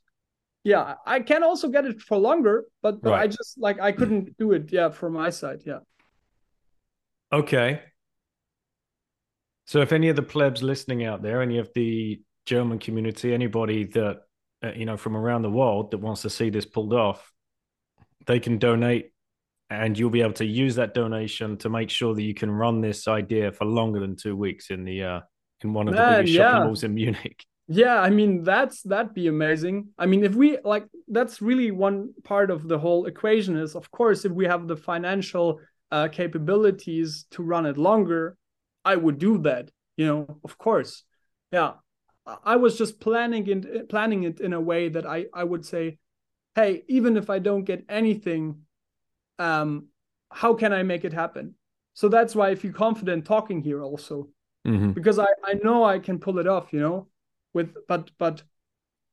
[0.64, 3.22] Yeah, I can also get it for longer, but, but right.
[3.22, 4.72] I just like I couldn't do it.
[4.72, 5.62] Yeah, from my side.
[5.66, 5.80] Yeah.
[7.32, 7.82] Okay.
[9.66, 13.86] So if any of the plebs listening out there, any of the German community, anybody
[13.86, 14.22] that
[14.64, 17.32] uh, you know from around the world that wants to see this pulled off,
[18.26, 19.12] they can donate,
[19.70, 22.82] and you'll be able to use that donation to make sure that you can run
[22.82, 25.20] this idea for longer than two weeks in the uh,
[25.62, 26.52] in one of Man, the biggest yeah.
[26.52, 27.46] shopping malls in Munich.
[27.72, 29.90] Yeah, I mean that's that'd be amazing.
[29.96, 33.56] I mean, if we like, that's really one part of the whole equation.
[33.58, 35.60] Is of course, if we have the financial
[35.92, 38.36] uh, capabilities to run it longer,
[38.84, 39.70] I would do that.
[39.98, 41.04] You know, of course.
[41.52, 41.74] Yeah,
[42.44, 46.00] I was just planning it planning it in a way that I I would say,
[46.56, 48.62] hey, even if I don't get anything,
[49.40, 49.88] um,
[50.32, 51.56] how can I make it happen?
[51.94, 54.30] So that's why I feel confident talking here also,
[54.68, 54.92] mm-hmm.
[54.92, 56.72] because I I know I can pull it off.
[56.72, 57.08] You know
[57.54, 58.44] with but but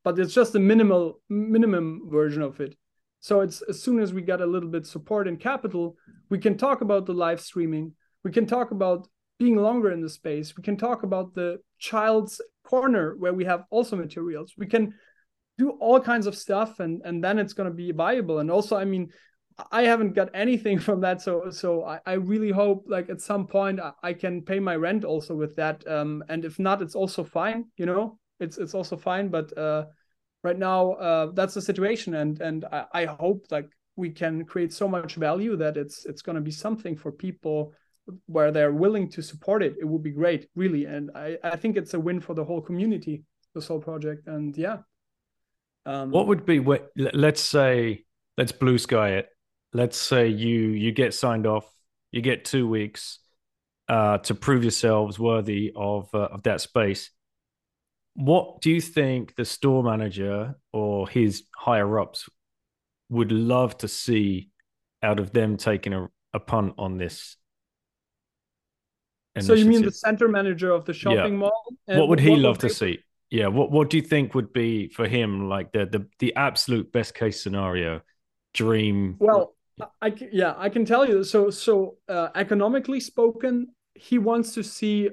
[0.04, 2.76] but it's just a minimal minimum version of it
[3.20, 5.96] so it's as soon as we get a little bit support and capital
[6.28, 7.92] we can talk about the live streaming
[8.24, 9.08] we can talk about
[9.38, 13.64] being longer in the space we can talk about the child's corner where we have
[13.70, 14.94] also materials we can
[15.58, 18.76] do all kinds of stuff and and then it's going to be viable and also
[18.76, 19.10] i mean
[19.72, 23.46] i haven't got anything from that so so i, I really hope like at some
[23.46, 26.94] point I, I, can pay my rent also with that um and if not it's
[26.94, 29.28] also fine you know it's it's also fine.
[29.28, 29.86] But uh,
[30.42, 34.72] right now, uh, that's the situation, and and I, I hope like we can create
[34.72, 37.72] so much value that it's it's going to be something for people
[38.26, 39.76] where they're willing to support it.
[39.80, 42.60] It would be great, really, and I I think it's a win for the whole
[42.60, 44.78] community, this whole project, and yeah.
[45.84, 46.90] Um, what would be what?
[46.96, 48.04] Let's say
[48.36, 49.28] let's blue sky it.
[49.76, 51.70] Let's say you you get signed off.
[52.12, 53.18] You get two weeks
[53.88, 57.10] uh, to prove yourselves worthy of uh, of that space
[58.16, 62.28] what do you think the store manager or his higher ups
[63.10, 64.50] would love to see
[65.02, 67.36] out of them taking a, a punt on this?
[69.34, 69.58] Initiative?
[69.58, 71.38] So you mean the center manager of the shopping yeah.
[71.38, 71.64] mall?
[71.84, 73.00] what would he what love would to see?
[73.28, 76.90] Yeah, what what do you think would be for him like the the the absolute
[76.92, 78.00] best case scenario,
[78.54, 79.16] dream?
[79.18, 79.54] Well,
[80.00, 81.22] I yeah, I can tell you.
[81.24, 85.10] So so uh, economically spoken, he wants to see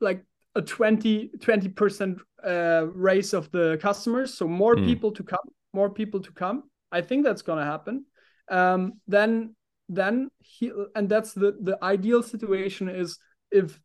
[0.00, 1.28] like a 20
[1.74, 4.84] percent uh, raise of the customers, so more mm.
[4.84, 6.64] people to come, more people to come.
[6.90, 8.04] I think that's gonna happen.
[8.50, 9.54] Um, then
[9.88, 13.18] then he and that's the the ideal situation is
[13.50, 13.78] if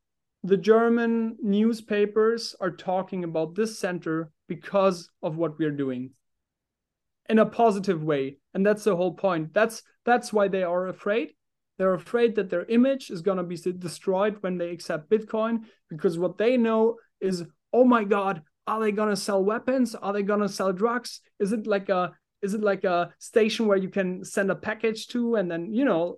[0.44, 6.12] the German newspapers are talking about this center because of what we're doing
[7.30, 8.38] in a positive way.
[8.54, 9.54] And that's the whole point.
[9.54, 11.34] That's that's why they are afraid.
[11.78, 16.18] They're afraid that their image is going to be destroyed when they accept Bitcoin because
[16.18, 19.94] what they know is, oh my God, are they going to sell weapons?
[19.94, 21.22] Are they going to sell drugs?
[21.40, 25.08] Is it like a is it like a station where you can send a package
[25.08, 25.36] to?
[25.36, 26.18] And then you know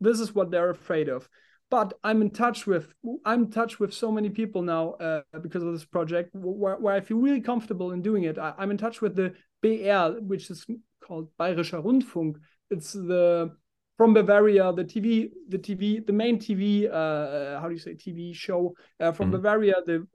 [0.00, 1.28] this is what they're afraid of.
[1.68, 5.64] But i'm in touch with i'm in touch with so many people now uh, because
[5.64, 8.38] of this project where, where i feel really comfortable in doing it.
[8.38, 10.66] I, am in touch with the br which is
[11.02, 12.36] called bayerischer rundfunk
[12.70, 13.50] it's the
[13.96, 18.34] from Bavaria, the TV, the TV, the main TV, uh, how do you say TV
[18.34, 19.32] show uh, from mm.
[19.32, 20.06] Bavaria, the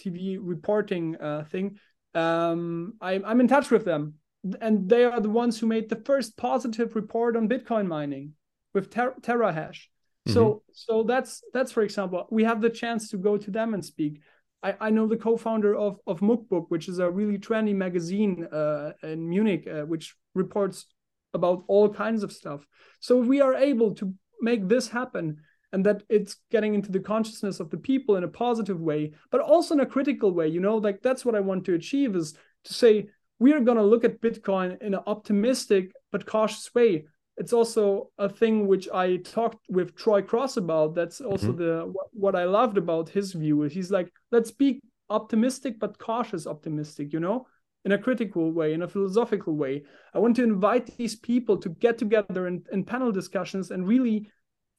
[0.00, 1.78] TV reporting uh, thing.
[2.14, 4.14] Um, I'm I'm in touch with them,
[4.60, 8.32] and they are the ones who made the first positive report on Bitcoin mining
[8.72, 9.88] with ter- TerraHash.
[10.26, 10.32] Mm-hmm.
[10.32, 13.84] So so that's that's for example, we have the chance to go to them and
[13.84, 14.20] speak.
[14.62, 18.92] I, I know the co-founder of of Mucbook, which is a really trendy magazine uh,
[19.02, 20.86] in Munich, uh, which reports
[21.34, 22.66] about all kinds of stuff.
[23.00, 25.36] So if we are able to make this happen
[25.72, 29.40] and that it's getting into the consciousness of the people in a positive way, but
[29.40, 32.34] also in a critical way, you know, like that's what I want to achieve is
[32.64, 37.04] to say we are going to look at Bitcoin in an optimistic but cautious way.
[37.36, 40.94] It's also a thing which I talked with Troy Cross about.
[40.94, 41.58] That's also mm-hmm.
[41.58, 43.62] the what I loved about his view.
[43.62, 44.80] He's like, let's be
[45.10, 47.46] optimistic but cautious optimistic, you know?
[47.86, 49.84] in a critical way, in a philosophical way.
[50.12, 54.28] I want to invite these people to get together in, in panel discussions and really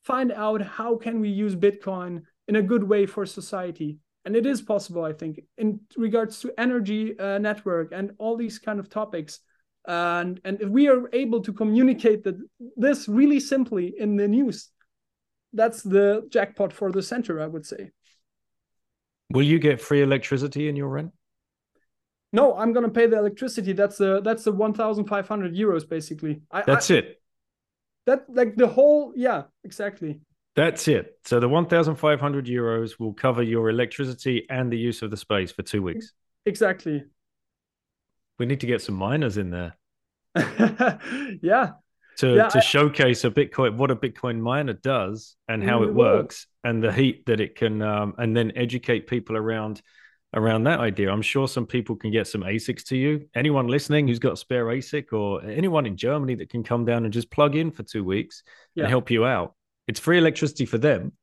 [0.03, 3.97] find out how can we use Bitcoin in a good way for society.
[4.25, 8.59] And it is possible, I think, in regards to energy uh, network and all these
[8.59, 9.39] kind of topics.
[9.88, 12.35] And, and if we are able to communicate that
[12.75, 14.69] this really simply in the news,
[15.53, 17.91] that's the jackpot for the center, I would say.
[19.31, 21.11] Will you get free electricity in your rent?
[22.33, 23.71] No, I'm gonna pay the electricity.
[23.71, 26.41] That's the that's the 1,500 euros basically.
[26.51, 27.21] I, That's I, it.
[28.05, 30.19] That like the whole yeah exactly.
[30.55, 31.19] That's it.
[31.23, 35.61] So the 1,500 euros will cover your electricity and the use of the space for
[35.61, 36.13] two weeks.
[36.47, 37.03] Exactly.
[38.39, 39.76] We need to get some miners in there
[41.41, 41.71] yeah.
[42.17, 45.88] to, Yeah, to I- showcase a Bitcoin, what a Bitcoin miner does and how it
[45.88, 45.95] will.
[46.17, 49.81] works and the heat that it can, um, and then educate people around
[50.33, 51.09] around that idea.
[51.09, 53.27] I'm sure some people can get some ASICs to you.
[53.33, 57.05] Anyone listening who's got a spare ASIC or anyone in Germany that can come down
[57.05, 58.43] and just plug in for two weeks
[58.75, 58.83] Yeah.
[58.83, 59.55] and help you out.
[59.88, 61.13] It's free electricity for them.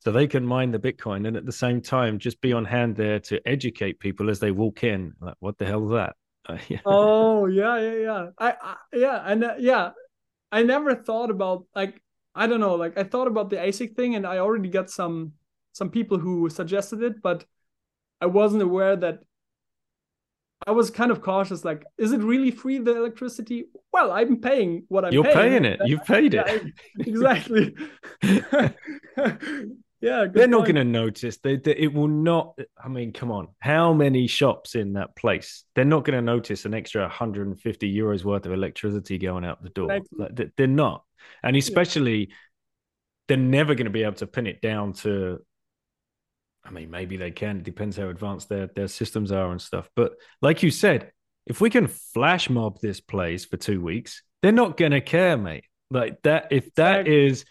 [0.00, 2.96] So they can mine the Bitcoin and at the same time just be on hand
[2.96, 5.14] there to educate people as they walk in.
[5.20, 6.14] Like, what the hell is that?
[6.68, 6.80] Yeah.
[6.84, 8.26] Oh yeah yeah yeah.
[8.38, 9.90] I, I yeah and uh, yeah.
[10.52, 12.02] I never thought about like
[12.34, 15.32] I don't know like I thought about the ASIC thing and I already got some
[15.72, 17.44] some people who suggested it, but
[18.20, 19.20] I wasn't aware that.
[20.66, 21.64] I was kind of cautious.
[21.64, 23.66] Like, is it really free the electricity?
[23.92, 25.64] Well, I'm paying what I'm You're paying paying.
[25.64, 25.80] it.
[25.84, 26.46] You've paid it.
[26.46, 27.74] Yeah, exactly.
[30.00, 31.38] yeah, They're not going to notice.
[31.38, 32.58] They, they, it will not.
[32.82, 33.48] I mean, come on.
[33.58, 35.64] How many shops in that place?
[35.74, 39.68] They're not going to notice an extra 150 euros worth of electricity going out the
[39.70, 39.92] door.
[39.92, 40.18] Exactly.
[40.18, 41.04] Like, they- they're not.
[41.42, 42.30] And especially,
[43.28, 45.40] they're never going to be able to pin it down to.
[46.64, 47.58] I mean, maybe they can.
[47.58, 49.88] It depends how advanced their their systems are and stuff.
[49.96, 51.12] But like you said,
[51.46, 55.36] if we can flash mob this place for two weeks, they're not going to care,
[55.36, 55.64] mate.
[55.90, 56.48] Like that.
[56.52, 57.26] If that Exactly.
[57.26, 57.44] is,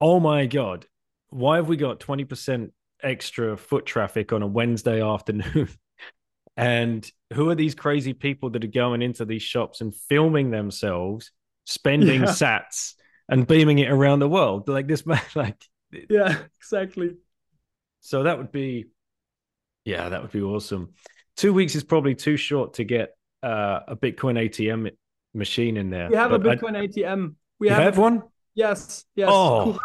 [0.00, 0.86] oh my god,
[1.30, 2.70] why have we got 20%
[3.02, 5.68] extra foot traffic on a Wednesday afternoon?
[6.56, 11.30] and who are these crazy people that are going into these shops and filming themselves,
[11.66, 12.26] spending Yeah.
[12.26, 12.94] sats
[13.28, 14.68] and beaming it around the world?
[14.68, 15.62] Like this man, like,
[16.10, 17.16] Yeah, exactly.
[18.00, 18.86] so that would be,
[19.84, 20.94] yeah, that would be awesome.
[21.36, 23.10] Two weeks is probably too short to get
[23.44, 24.90] uh, a Bitcoin ATM
[25.34, 26.08] machine in there.
[26.10, 27.34] We have a but I- Bitcoin ATM.
[27.60, 28.22] We have, have one?
[28.54, 29.28] yes, yes.
[29.30, 29.78] Oh.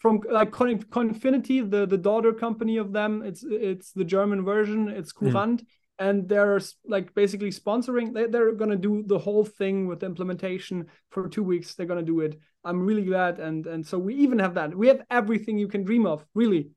[0.00, 3.22] From like Con- Coinfinity, the the daughter company of them.
[3.22, 4.88] It's it's the German version.
[4.88, 5.18] It's Mm.
[5.32, 5.64] Kurant,
[5.98, 8.14] and they're like basically sponsoring.
[8.14, 11.74] They they're gonna do the whole thing with implementation for two weeks.
[11.74, 12.38] They're gonna do it.
[12.64, 14.74] I'm really glad, and and so we even have that.
[14.74, 16.70] We have everything you can dream of, really.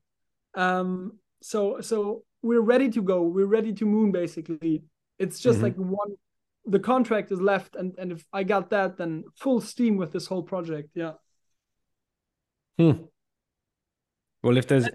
[0.54, 1.18] Um.
[1.40, 3.22] So so we're ready to go.
[3.22, 4.12] We're ready to moon.
[4.12, 4.84] Basically,
[5.18, 5.62] it's just Mhm.
[5.62, 6.12] like one.
[6.66, 10.26] The contract is left, and and if I got that, then full steam with this
[10.26, 10.90] whole project.
[10.94, 11.14] Yeah.
[12.78, 13.04] Hmm.
[14.44, 14.88] Well, if there's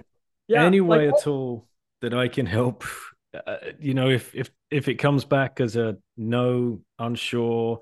[0.47, 0.63] Yeah.
[0.63, 1.67] any like, way at all
[2.01, 2.85] that I can help,
[3.33, 7.79] uh, you know, if if if it comes back as a no, unsure,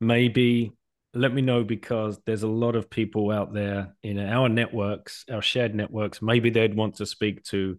[0.00, 0.72] maybe
[1.14, 5.42] let me know because there's a lot of people out there in our networks, our
[5.42, 6.22] shared networks.
[6.22, 7.78] Maybe they'd want to speak to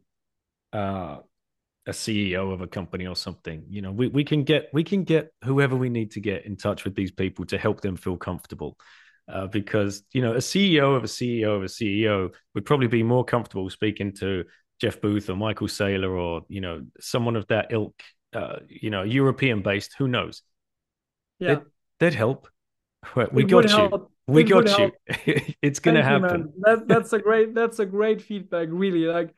[0.74, 1.20] uh,
[1.88, 3.66] a CEO of a company or something.
[3.70, 6.58] You know, we we can get we can get whoever we need to get in
[6.58, 8.78] touch with these people to help them feel comfortable.
[9.32, 13.04] Uh, because you know, a CEO of a CEO of a CEO would probably be
[13.04, 14.44] more comfortable speaking to
[14.82, 17.94] Jeff Booth or Michael Saylor or you know someone of that ilk.
[18.34, 19.96] Uh, you know, European based.
[19.98, 20.44] Who knows?
[21.40, 21.56] yeah.
[21.56, 21.62] They'd,
[22.00, 22.48] they'd help.
[23.32, 23.78] We It got you.
[23.78, 24.12] help.
[24.28, 24.92] We It got you.
[25.62, 26.42] it's gonna Thank happen.
[26.42, 26.54] man.
[26.60, 28.68] That, that's a great that's a great feedback.
[28.72, 29.34] Really, like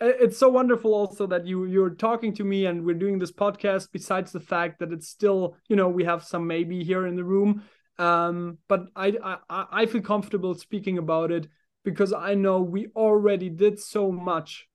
[0.00, 3.88] it's so wonderful also that you you're talking to me and we're doing this podcast.
[3.92, 7.24] Besides the fact that it's still you know we have some maybe here in the
[7.24, 7.62] room,
[7.98, 11.48] um, but I I I feel comfortable speaking about it
[11.84, 14.66] because I know we already did so much.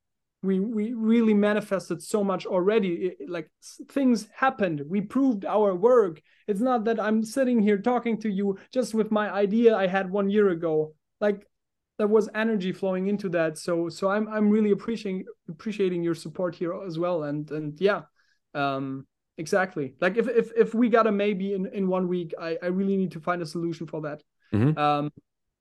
[0.44, 3.16] We we really manifested so much already.
[3.20, 3.50] It- like
[3.90, 4.84] things happened.
[4.88, 6.22] We proved our work.
[6.48, 10.10] It's not that I'm sitting here talking to you just with my idea I had
[10.12, 10.94] one year ago.
[11.20, 11.48] Like
[11.98, 13.58] there was energy flowing into that.
[13.58, 17.24] So so I'm I'm really appreciating appreciating your support here as well.
[17.24, 18.02] And and yeah,
[18.54, 19.08] um,
[19.38, 19.94] exactly.
[20.02, 22.98] Like if if if we got a maybe in in one week, I I really
[22.98, 24.24] need to find a solution for that.
[24.54, 24.78] Mhm.
[24.78, 25.12] Um,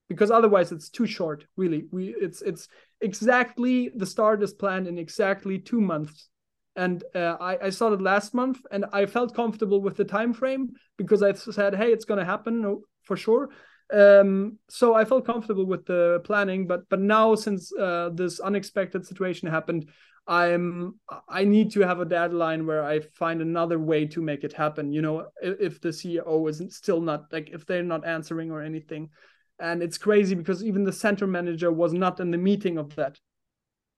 [0.08, 1.46] because otherwise it's too short.
[1.56, 2.68] Really, we it's it's
[3.00, 6.28] exactly the start is planned in exactly two months.
[6.76, 10.74] And uh, I, I started last month, and I felt comfortable with the time frame
[10.98, 13.48] because I said, "Hey, it's going to happen for sure."
[13.92, 19.06] Um, so I felt comfortable with the planning, but but now since uh, this unexpected
[19.06, 19.88] situation happened,
[20.26, 20.98] I'm
[21.28, 24.92] I need to have a deadline where I find another way to make it happen.
[24.92, 28.62] You know, if, if the CEO isn't still not like if they're not answering or
[28.62, 29.10] anything,
[29.58, 33.18] and it's crazy because even the center manager was not in the meeting of that.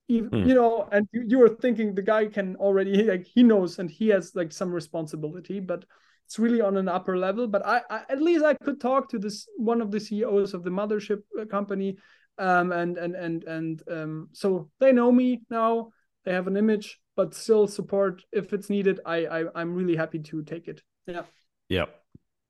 [0.08, 0.48] Even, Hmm.
[0.48, 3.90] You know, and you, you were thinking the guy can already like he knows and
[3.90, 5.84] he has like some responsibility, but
[6.26, 7.46] it's really on an upper level.
[7.46, 10.62] But I, I at least I could talk to this one of the CEOs of
[10.62, 11.96] the mothership uh, company,
[12.38, 15.90] um, and and and and um, so they know me now.
[16.28, 19.00] They have an image, but still support if it's needed.
[19.06, 20.82] I, I I'm really happy to take it.
[21.06, 21.22] Yeah.
[21.70, 21.86] Yeah.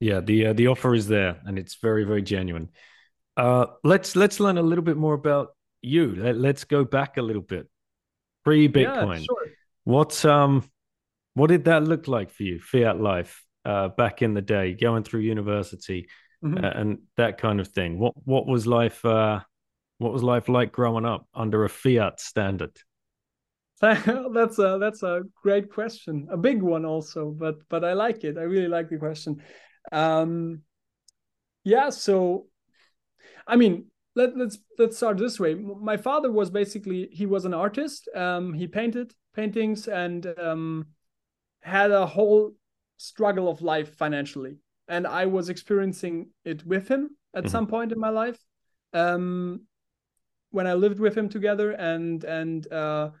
[0.01, 0.19] Yeah.
[0.19, 2.67] The uh, the offer is there, and it's very very genuine.
[3.37, 6.13] Uh, let's let's learn a little bit more about you.
[6.13, 7.69] Let, us go back a little bit.
[8.43, 9.19] Pre Bitcoin.
[9.19, 9.47] Yeah, sure.
[9.85, 10.69] What um
[11.35, 15.03] what did that look like for you, fiat life, uh, back in the day, going
[15.03, 16.09] through university
[16.43, 16.65] mm-hmm.
[16.65, 17.97] uh, and that kind of thing?
[17.97, 19.39] What what was life uh
[19.99, 22.77] what was life like growing up under a fiat standard?
[24.33, 28.37] that's a that's a great question, a big one also, but but I like it.
[28.37, 29.41] I really like the question.
[29.91, 30.63] Um,
[31.63, 32.47] yeah, so
[33.47, 35.55] I mean, let, let's let's start this way.
[35.55, 38.09] My father was basically he was an artist.
[38.13, 40.87] Um, he painted paintings and um,
[41.61, 42.51] had a whole
[42.97, 44.57] struggle of life financially,
[44.89, 47.51] and I was experiencing it with him at mm-hmm.
[47.51, 48.39] some point in my life.
[48.91, 49.61] Um,
[50.51, 53.11] when I lived with him together, and and uh,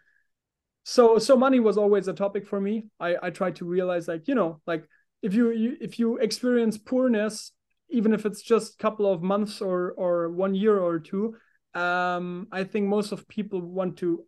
[0.89, 2.85] so so money was always a topic for me.
[2.99, 4.83] I i tried to realize like you know like
[5.21, 7.51] if you, you if you experience poorness
[7.91, 11.35] even if it's just a couple of months or or one year or two
[11.75, 14.23] um i think most of people want to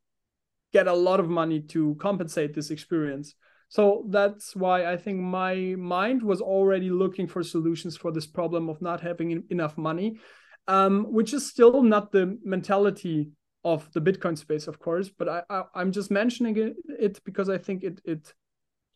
[0.73, 3.33] get a lot of money to compensate this experience.
[3.69, 8.69] So that's why i think my mind was already looking for solutions for this problem
[8.69, 10.19] of not having enough money
[10.67, 13.31] um, which is still not the mentality
[13.63, 15.09] of the Bitcoin space, of course.
[15.09, 18.33] But I, I am just mentioning it, it because I think it it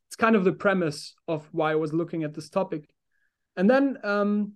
[0.08, 2.90] it's kind of the premise of why I was looking at this topic.
[3.56, 4.54] And then um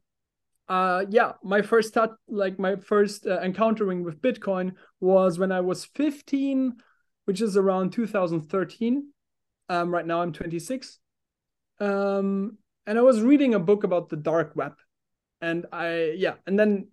[0.67, 5.61] uh yeah, my first thought like my first uh, encountering with Bitcoin was when I
[5.61, 6.77] was 15,
[7.25, 9.11] which is around 2013.
[9.69, 10.99] Um right now I'm 26.
[11.79, 12.57] Um
[12.87, 14.73] and I was reading a book about the dark web.
[15.41, 16.87] And I yeah, and then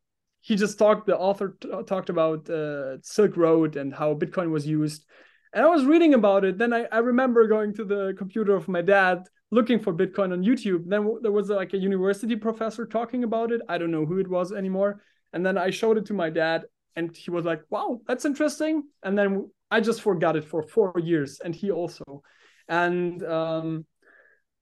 [0.47, 4.65] he just talked the author t- talked about uh, silk road and how bitcoin was
[4.65, 5.05] used.
[5.53, 6.57] And i was reading about it.
[6.57, 10.45] Then I, I remember going to the computer of my dad looking for bitcoin on
[10.45, 10.83] youtube.
[10.87, 13.61] Then there was like a university professor talking about it.
[13.69, 15.03] I don't know who it was anymore.
[15.33, 16.63] And then i showed it to my dad
[16.95, 18.85] and he was like wow that's interesting.
[19.03, 22.23] And then i just forgot it for four years and he also.
[22.69, 23.85] And um,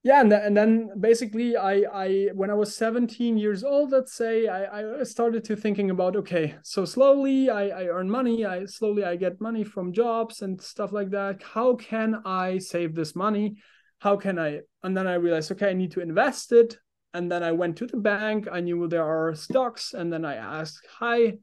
[0.05, 4.47] yeah and, and then basically i i when i was 17 years old let's say
[4.47, 9.03] i i started to thinking about okay so slowly i i earn money i slowly
[9.03, 11.41] i get money from jobs and stuff like that.
[11.41, 13.55] How can i save this money?
[13.99, 14.59] How can i?
[14.83, 16.77] And then i realized okay i need to invest it.
[17.15, 18.47] And then i went to the bank.
[18.51, 19.93] I knew there are stocks.
[19.93, 21.39] And then i asked hi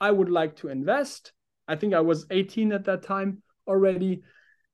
[0.00, 1.32] i would like to invest.
[1.66, 4.22] I think i was 18 at that time already.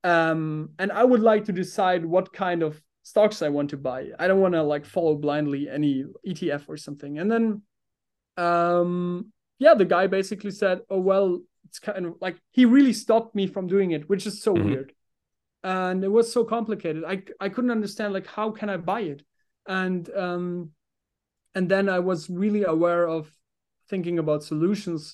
[0.03, 4.09] Um, and i would like to decide what kind of stocks I want to buy.
[4.17, 7.19] I don't want to like follow blindly any ETF or something.
[7.19, 7.61] And then
[8.37, 13.35] um yeah, the guy basically said, "Oh well, it's kind of like he really stopped
[13.35, 14.69] me from doing it, which is so mm-hmm.
[14.69, 14.93] weird."
[15.63, 17.03] And it was so complicated.
[17.05, 19.21] I I couldn't understand like how can I buy it?
[19.67, 20.71] And um
[21.55, 23.31] and then I was really aware of
[23.89, 25.13] thinking about solutions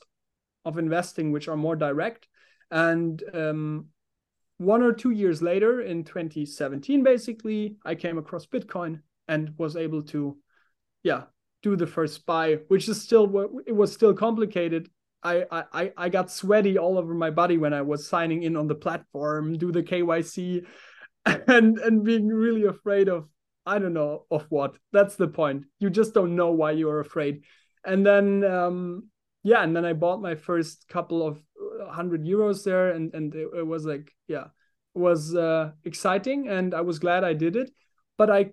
[0.63, 2.27] of investing which are more direct
[2.71, 3.87] and um
[4.59, 10.03] one or two years later in 2017 basically i came across bitcoin and was able
[10.03, 10.37] to
[11.01, 11.23] yeah
[11.63, 13.25] do the first buy which is still
[13.65, 14.89] it was still complicated.
[15.21, 18.67] I, I i got sweaty all over my body when i was signing in on
[18.67, 20.65] the platform do the kyc
[21.25, 23.27] and and being really afraid of
[23.65, 24.75] i don't know of what.
[24.91, 25.65] That's the point.
[25.79, 27.43] You just don't know why you're afraid.
[27.85, 29.09] And then um
[29.43, 31.39] yeah and then i bought my first couple of
[31.79, 34.45] 100 euros there and and it, it was like yeah
[34.93, 37.71] was uh, exciting and i was glad i did it
[38.17, 38.49] but i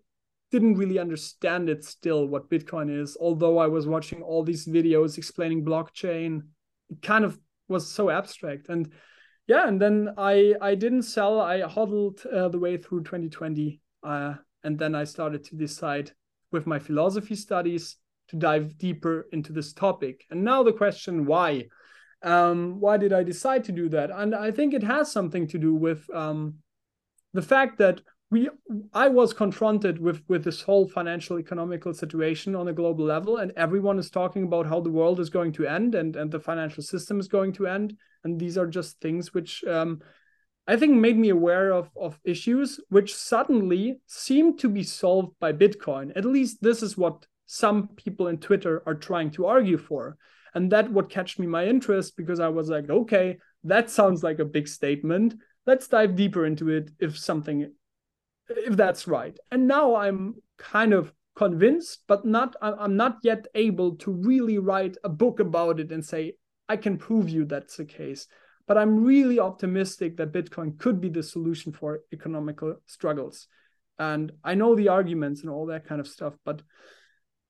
[0.52, 5.18] didn't really understand it still what bitcoin is although i was watching all these videos
[5.18, 6.42] explaining blockchain
[6.90, 8.92] it kind of was so abstract and
[9.48, 14.34] yeah and then i i didn't sell i hodled uh, the way through 2020 uh,
[14.62, 16.12] and then i started to decide
[16.52, 17.96] with my philosophy studies
[18.28, 21.64] to dive deeper into this topic and now the question why
[22.26, 24.10] um, why did I decide to do that?
[24.10, 26.56] And I think it has something to do with um,
[27.32, 28.00] the fact that
[28.30, 28.50] we
[28.92, 33.52] I was confronted with with this whole financial economical situation on a global level, and
[33.56, 36.82] everyone is talking about how the world is going to end and and the financial
[36.82, 39.64] system is going to end, and these are just things which.
[39.64, 40.00] Um,
[40.68, 45.52] I think made me aware of, of issues which suddenly seem to be solved by
[45.52, 46.10] Bitcoin.
[46.16, 50.16] At least this is what some people in Twitter are trying to argue for
[50.56, 54.40] and that what catched me my interest because i was like okay that sounds like
[54.40, 55.34] a big statement
[55.66, 57.70] let's dive deeper into it if something
[58.48, 63.94] if that's right and now i'm kind of convinced but not i'm not yet able
[63.96, 66.32] to really write a book about it and say
[66.68, 68.26] i can prove you that's the case
[68.66, 73.46] but I'm really optimistic that Bitcoin could be the solution for economical struggles.
[73.98, 76.62] And I know the arguments and all that kind of stuff, but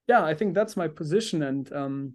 [0.06, 1.42] yeah, I think that's my position.
[1.42, 2.14] And um,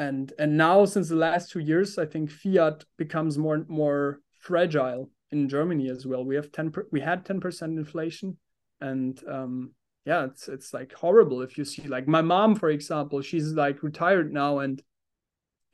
[0.00, 4.20] and and now since the last two years, I think fiat becomes more and more
[4.38, 6.24] fragile in Germany as well.
[6.24, 8.38] We have ten per, we had ten percent inflation,
[8.80, 9.72] and um,
[10.06, 13.82] yeah, it's it's like horrible if you see like my mom, for example, she's like
[13.82, 14.82] retired now, and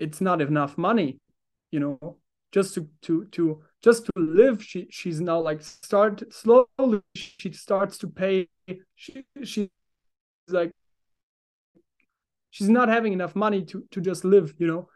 [0.00, 1.18] it's not enough money,
[1.70, 2.16] you know,
[2.50, 4.60] just to to to just to live.
[4.60, 7.00] She she's now like start slowly.
[7.14, 8.48] She starts to pay.
[8.96, 9.68] She she's
[10.48, 10.72] like
[12.56, 14.88] she's not having enough money to to just live, you know,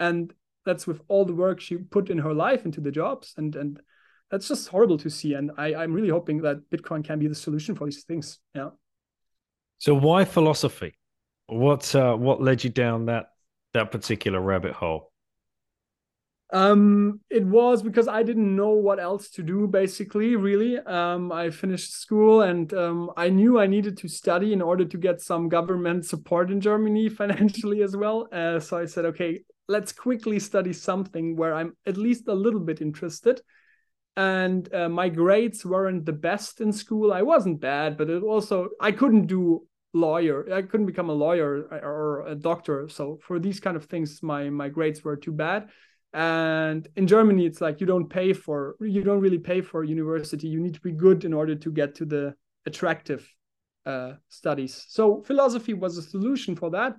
[0.00, 0.34] and
[0.66, 3.80] that's with all the work she put in her life into the jobs and and
[4.30, 5.34] that's just horrible to see.
[5.34, 8.40] And i i'm really hoping that bitcoin can be the solution for these things.
[8.54, 8.70] Yeah.
[9.78, 10.98] So why philosophy?
[11.46, 13.26] What uh, what led you down that
[13.74, 15.12] that particular rabbit hole
[16.52, 20.78] um, it was because I didn't know what else to do, basically, really.
[20.78, 24.98] Um, I finished school and um, I knew I needed to study in order to
[24.98, 28.28] get some government support in Germany financially as well.
[28.30, 32.60] Uh, so I said, okay, let's quickly study something where I'm at least a little
[32.60, 33.40] bit interested.
[34.16, 37.12] And uh, my grades weren't the best in school.
[37.12, 40.52] I wasn't bad, but it also, I couldn't do lawyer.
[40.52, 42.88] I couldn't become a lawyer or a doctor.
[42.88, 45.68] So for these kind of things, my my grades were too bad
[46.14, 50.46] and in germany it's like you don't pay for you don't really pay for university.
[50.46, 52.34] You need to be good in order to get to the
[52.66, 53.28] attractive
[53.84, 54.86] uh, studies.
[54.88, 56.92] So philosophy was a solution for that.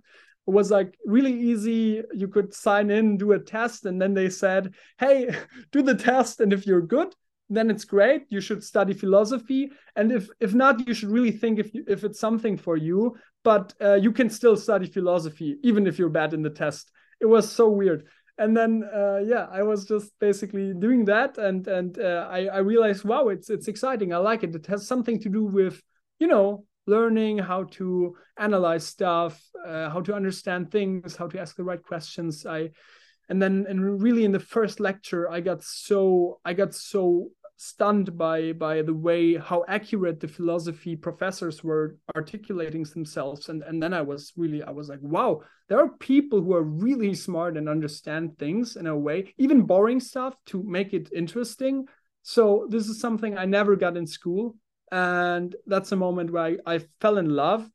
[0.48, 2.04] It was like really easy.
[2.14, 5.34] You could sign in do a test and then they said hey
[5.72, 7.16] do the test and if you're good
[7.48, 8.24] then it's great.
[8.30, 9.72] You should study philosophy.
[9.96, 13.16] And if if not you should really think if you, if it's something for you.
[13.44, 16.92] But uh, you can still study philosophy even if you're bad in the test.
[17.22, 18.04] It was so weird
[18.38, 21.38] and then uh, yeah i was just basically doing that.
[21.38, 24.14] And and uh, I, I realized wow it's it's exciting.
[24.14, 24.56] I like it.
[24.56, 25.82] It has something to do with
[26.20, 31.56] you know learning how to analyze stuff uh, how to understand things how to ask
[31.56, 32.46] the right questions.
[32.46, 32.72] I
[33.30, 38.18] and then and really in the first lecture i got so i got so stunned
[38.18, 43.50] by by the way how accurate the philosophy professors were articulating themselves.
[43.50, 46.64] And and then i was really i was like wow there are people who are
[46.64, 51.86] really smart and understand things in a way even boring stuff to make it interesting.
[52.24, 54.56] So this is something i never got in school.
[54.92, 57.70] And that's a moment where i, I fell in love.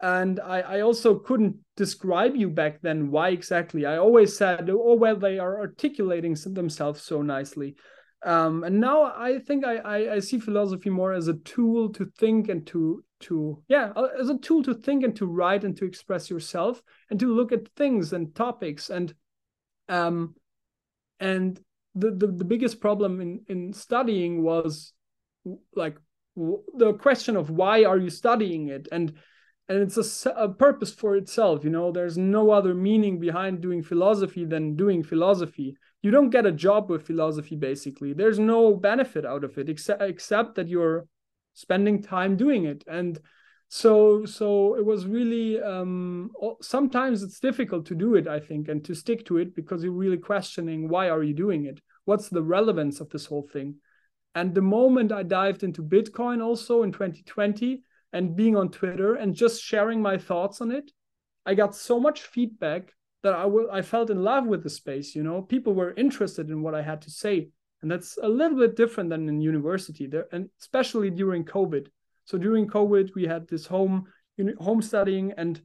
[0.00, 3.86] And I, I also couldn't describe you back then why exactly.
[3.86, 7.76] I always said oh well they are articulating themselves so nicely
[8.24, 12.06] um, and now I think I, I, I see philosophy more as a tool to
[12.18, 15.76] think and to to yeah uh, as a tool to think and to write and
[15.76, 19.14] to express yourself and to look at things and topics and
[19.88, 20.34] um
[21.20, 21.60] and
[21.94, 24.92] the the, the biggest problem in in studying was
[25.74, 25.96] like
[26.34, 28.88] the question of why are you studying it?
[28.90, 29.12] And
[29.68, 31.92] and it's a, a purpose for itself you know?
[31.92, 36.90] There's no other meaning behind doing philosophy than doing philosophy you don't get a job
[36.90, 38.12] with philosophy basically.
[38.12, 41.06] There's no benefit out of it except except that you're
[41.54, 42.84] spending time doing it.
[42.86, 43.18] And
[43.74, 46.30] so so it was really um,
[46.60, 49.94] sometimes it's difficult to do it i think and to stick to it because you're
[50.04, 51.80] really questioning why are you doing it?
[52.04, 53.76] What's the relevance of this whole thing?
[54.34, 57.82] And the moment i dived into bitcoin also in 2020
[58.12, 60.90] and being on twitter and just sharing my thoughts on it
[61.46, 62.92] i got so much feedback
[63.22, 63.34] that
[63.72, 65.42] I, felt in love with the space you know?
[65.42, 67.48] People were interested in what i had to say
[67.82, 70.06] and that's a little bit different than in university.
[70.06, 71.88] There and especially during covid.
[72.24, 74.06] So during covid we had this home
[74.36, 75.60] you know, home studying and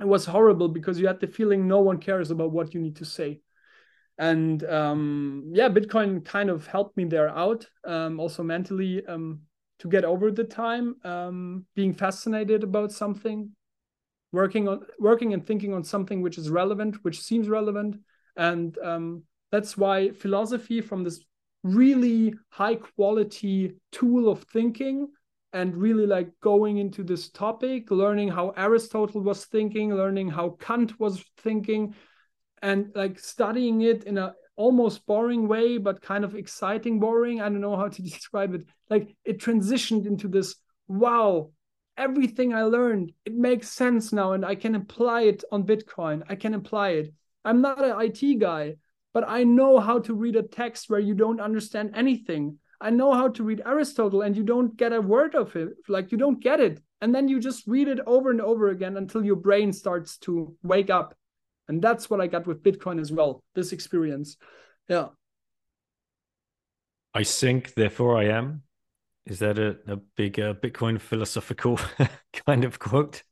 [0.00, 2.96] it was horrible because you had the feeling no one cares about what you need
[2.96, 3.40] to say.
[4.16, 9.40] And um, yeah bitcoin kind of helped me there out um, also mentally um,
[9.80, 13.50] to get over the time um, being fascinated about something
[14.32, 17.96] working on working and thinking on something which is relevant which seems relevant.
[18.36, 21.24] And um, that's why philosophy from this
[21.64, 25.08] really high quality tool of thinking
[25.52, 31.00] and really like going into this topic learning how aristotle was thinking learning how kant
[31.00, 31.94] was thinking
[32.62, 37.40] and like studying it in a almost boring way but kind of exciting boring.
[37.40, 38.66] I don't know how to describe it.
[38.90, 40.56] Like it transitioned into this
[40.88, 41.52] wow
[41.98, 46.22] everything I learned, it makes sense now and I can apply it on Bitcoin.
[46.28, 47.14] I can apply it.
[47.44, 48.76] I'm not an IT guy,
[49.12, 52.58] but I know how to read a text where you don't understand anything.
[52.80, 56.12] I know how to read Aristotle and you don't get a word of it, like
[56.12, 56.80] you don't get it.
[57.00, 60.56] And then you just read it over and over again until your brain starts to
[60.62, 61.14] wake up.
[61.68, 64.36] And that's what I got with Bitcoin as well, this experience.
[64.88, 65.08] Yeah.
[67.14, 68.62] I think, therefore I am.
[69.28, 71.78] Is that a, a big uh, Bitcoin philosophical
[72.46, 73.22] kind of quote?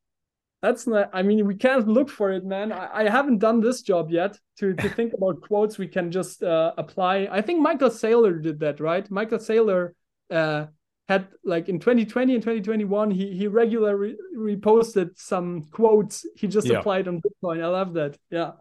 [0.63, 2.73] That's not, I mean, we can't look for it, man.
[2.73, 6.43] I, I haven't done this job yet to, to think about quotes we can just
[6.43, 7.29] uh, apply.
[7.31, 9.11] I think Michael Saylor did that, right?
[9.11, 9.93] Michael Saylor
[10.31, 10.67] uh,
[11.09, 16.79] had like in 2020 and 2021, he, he regularly reposted some quotes he just yeah.
[16.79, 17.63] applied on Bitcoin.
[17.63, 18.19] I love that.
[18.31, 18.53] Yeah.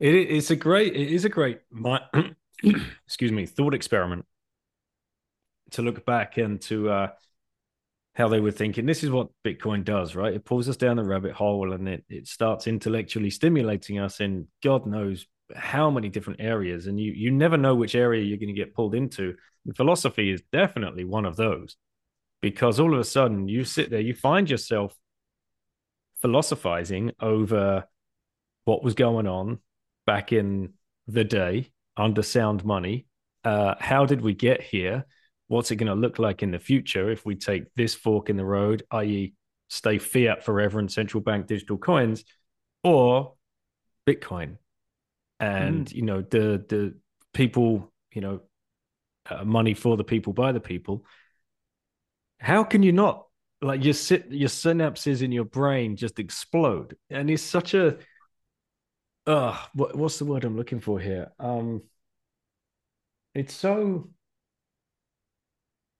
[0.00, 2.00] It, it's a great, it is a great, my,
[3.06, 4.24] excuse me, thought experiment
[5.72, 7.08] to look back and to uh,
[8.14, 8.86] how they were thinking.
[8.86, 10.34] This is what Bitcoin does, right?
[10.34, 14.48] It pulls us down the rabbit hole and it it starts intellectually stimulating us in
[14.62, 18.54] God knows how many different areas, and you you never know which area you're going
[18.54, 19.34] to get pulled into.
[19.64, 21.76] And philosophy is definitely one of those,
[22.40, 24.96] because all of a sudden you sit there, you find yourself
[26.20, 27.84] philosophizing over
[28.64, 29.58] what was going on
[30.06, 30.74] back in
[31.06, 33.06] the day under sound money.
[33.44, 35.04] Uh, how did we get here?
[35.52, 38.38] What's it going to look like in the future if we take this fork in
[38.38, 39.34] the road, i.e.,
[39.68, 42.24] stay fiat forever and central bank digital coins,
[42.82, 43.34] or
[44.06, 44.56] Bitcoin?
[45.38, 45.92] And mm.
[45.92, 46.94] you know the the
[47.34, 48.40] people, you know,
[49.28, 51.04] uh, money for the people by the people.
[52.40, 53.26] How can you not
[53.60, 53.94] like your
[54.30, 56.96] your synapses in your brain just explode?
[57.10, 57.98] And it's such a
[59.26, 61.30] uh what, what's the word I'm looking for here?
[61.38, 61.82] Um,
[63.34, 64.10] it's so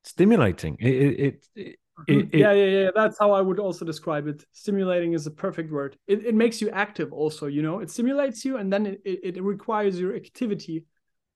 [0.05, 0.77] stimulating.
[0.81, 1.79] It, it, it,
[2.09, 2.91] it, yeah, yeah, yeah.
[2.95, 4.45] That's how I would also describe it.
[4.53, 5.97] Stimulating is a perfect word.
[6.07, 9.37] It, it makes you active also, you know, it stimulates you and then it, it,
[9.37, 10.85] it requires your activity,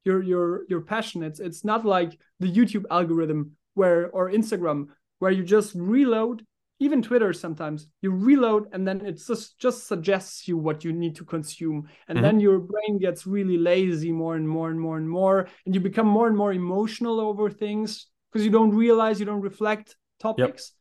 [0.04, 1.22] your your your passion.
[1.22, 4.88] It's it's not like the YouTube algorithm where or Instagram
[5.18, 6.44] where you just reload,
[6.78, 11.16] even Twitter sometimes, you reload and then it just just suggests you what you need
[11.16, 11.88] to consume.
[12.08, 12.24] And mm-hmm.
[12.24, 15.80] then your brain gets really lazy more and more and more and more, and you
[15.80, 18.06] become more and more emotional over things
[18.36, 20.72] because you don't realize, you don't reflect topics.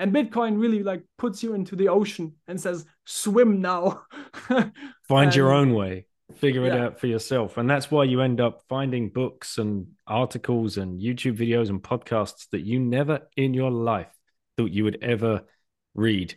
[0.00, 0.10] Yep.
[0.10, 4.02] And Bitcoin really like puts you into the ocean and says, swim now.
[4.48, 4.72] Find
[5.10, 6.74] and, your own way, figure yeah.
[6.74, 7.56] it out for yourself.
[7.56, 12.48] And that's why you end up finding books and articles and YouTube videos and podcasts
[12.50, 14.10] that you never in your life
[14.56, 15.42] thought you would ever
[15.94, 16.34] read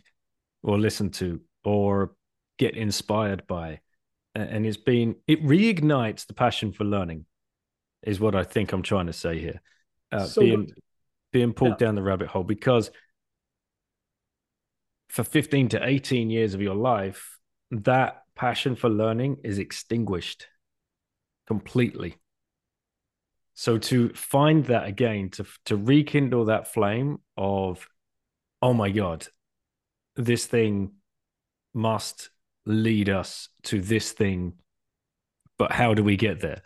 [0.62, 2.14] or listen to or
[2.56, 3.80] get inspired by.
[4.36, 7.26] And it's been, it reignites the passion for learning,
[8.04, 9.60] is what I think I'm trying to say here
[10.12, 10.70] uh, so being
[11.32, 11.86] being pulled yeah.
[11.86, 12.90] down the rabbit hole because
[15.08, 17.38] for 15 to 18 years of your life
[17.70, 20.46] that passion for learning is extinguished
[21.46, 22.16] completely.
[23.54, 27.88] So to find that again to to rekindle that flame of
[28.62, 29.26] oh my god
[30.14, 30.92] this thing
[31.74, 32.30] must
[32.66, 34.54] lead us to this thing
[35.58, 36.62] but how do we get there?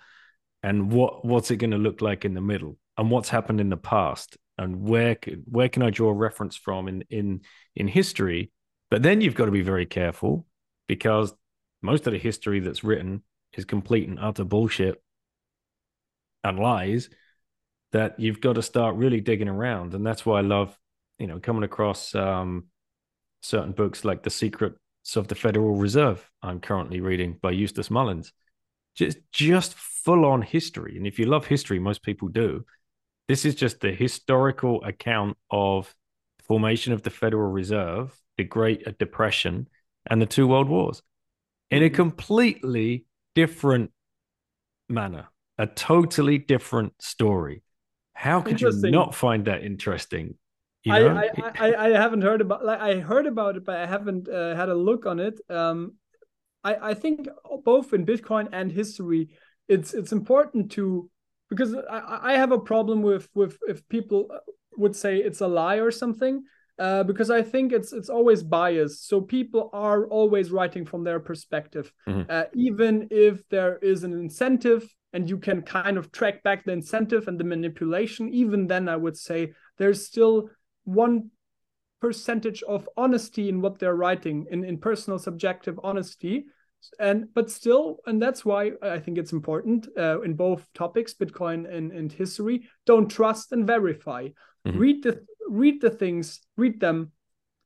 [0.63, 3.71] And what what's it going to look like in the middle and what's happened in
[3.71, 7.41] the past and where where can I draw reference from in in
[7.75, 8.51] in history?
[8.91, 10.47] But then you've got to be very careful
[10.87, 11.33] because
[11.81, 13.23] most of the history that's written
[13.55, 15.03] is complete and utter bullshit
[16.45, 17.09] and lies
[17.93, 19.95] that you've got to start really digging around.
[19.95, 20.79] And that's why I love
[21.19, 22.67] you know coming across um,
[23.41, 24.77] certain books like The Secrets
[25.17, 28.33] of the Federal Reserve I'm currently reading by Eustace Mullins.
[28.95, 30.97] Just just full on history.
[30.97, 32.65] And if you love history most people do
[33.29, 35.95] this is just the historical account of
[36.47, 39.69] formation of the Federal Reserve, the Great Depression,
[40.07, 41.03] and the two World Wars
[41.71, 41.97] in a mm-hmm.
[41.97, 43.91] completely different
[44.89, 47.63] manner, a totally different story.
[48.15, 50.35] How could you not find that interesting?
[50.85, 51.17] You know?
[51.17, 54.29] I, I, I, I, haven't heard about like I heard about it, but I haven't
[54.29, 55.41] uh, had a look on it.
[55.49, 55.95] Um,
[56.65, 57.29] I, I think
[57.65, 59.31] both in Bitcoin and history,
[59.69, 61.09] it's it's important to
[61.53, 64.29] because I, I have a problem with with if people
[64.79, 66.45] would say it's a lie or something
[66.79, 69.09] uh, because I think it's it's always biased.
[69.09, 72.31] So people are always writing from their perspective, mm-hmm.
[72.31, 74.83] uh, even if there is an incentive
[75.13, 78.33] and you can kind of track back the incentive and the manipulation.
[78.33, 80.49] Even then, I would say there's still
[80.85, 81.31] one
[82.01, 86.47] percentage of honesty in what they're writing in, in personal subjective honesty
[86.99, 91.73] and but still and that's why i think it's important uh, in both topics bitcoin
[91.73, 94.29] and, and history don't trust and verify.
[94.67, 94.79] Mm-hmm.
[94.79, 97.13] read the read the things read them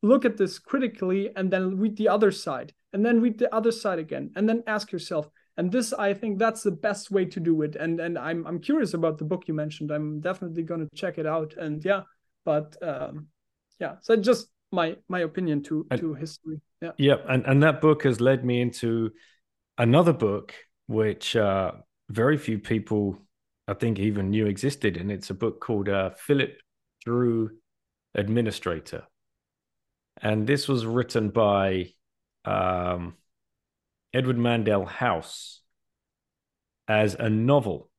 [0.03, 3.73] look at this critically and then read the other side and then read the other
[3.73, 7.41] side again and then ask yourself and this i think that's the best way to
[7.41, 7.77] do it.
[7.77, 9.91] And and i'm i'm curious about the book you mentioned.
[9.91, 11.55] I'm definitely going to check it out.
[11.57, 12.03] And yeah
[12.45, 13.27] but um
[13.81, 16.61] yeah so just my my opinion to and, to history
[16.99, 17.16] yeah.
[17.16, 19.12] Yeah and and that book has led me into
[19.78, 20.55] another book
[20.87, 21.72] which uh
[22.09, 23.18] very few people
[23.68, 26.57] I think even knew existed, and it's a book called uh, Philip
[27.05, 27.51] Dru
[28.14, 29.05] Administrator,
[30.22, 31.93] and this was written by
[32.45, 33.14] um,
[34.14, 35.62] Edward Mandell House
[36.87, 37.91] as a novel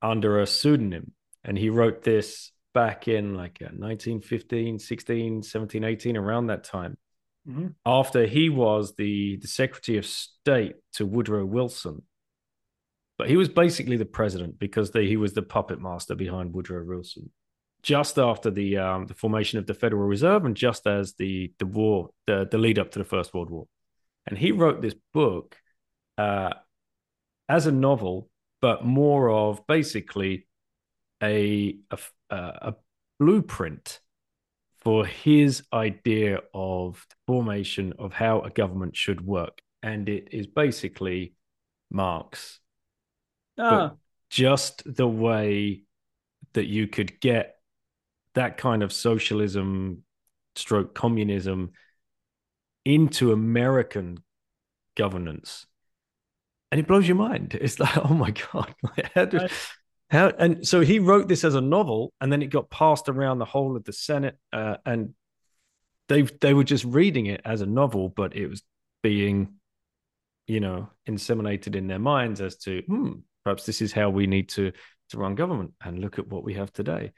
[0.00, 6.46] under a pseudonym, and he wrote this back in like 1915, 16, 17, 18, around
[6.46, 6.96] that time.
[7.48, 7.68] Mm-hmm.
[7.84, 12.02] After he was the, the Secretary of State to Woodrow Wilson.
[13.18, 16.84] But he was basically the president because the, he was the puppet master behind Woodrow
[16.84, 17.30] Wilson.
[17.82, 21.66] Just after the um, the formation of the Federal Reserve and just as the the
[21.66, 23.68] war the, the lead up to the First World War,
[24.26, 25.56] and he wrote this book
[26.18, 26.50] uh,
[27.48, 28.28] as a novel,
[28.60, 30.48] but more of basically
[31.22, 31.98] a, a,
[32.30, 32.74] a
[33.18, 34.00] blueprint
[34.86, 39.58] for his idea of the formation of how a government should work.
[39.82, 41.34] And it is basically
[41.90, 42.60] Marx.
[43.58, 43.88] Ah.
[43.88, 43.96] But
[44.30, 45.82] just the way
[46.52, 47.56] that you could get
[48.34, 50.04] that kind of socialism
[50.54, 51.72] stroke communism
[52.84, 54.22] into American
[54.94, 55.66] governance.
[56.70, 57.58] And it blows your mind.
[57.60, 58.72] It's like, oh my God,
[59.16, 59.50] how, did,
[60.10, 63.38] how, and so he wrote this as a novel, and then it got passed around
[63.38, 65.14] the whole of the Senate, uh, and
[66.08, 68.62] they they were just reading it as a novel, but it was
[69.02, 69.54] being,
[70.46, 73.12] you know, inseminated in their minds as to, hmm,
[73.44, 74.72] perhaps this is how we need to
[75.10, 75.72] to run government.
[75.84, 77.12] And look at what we have today.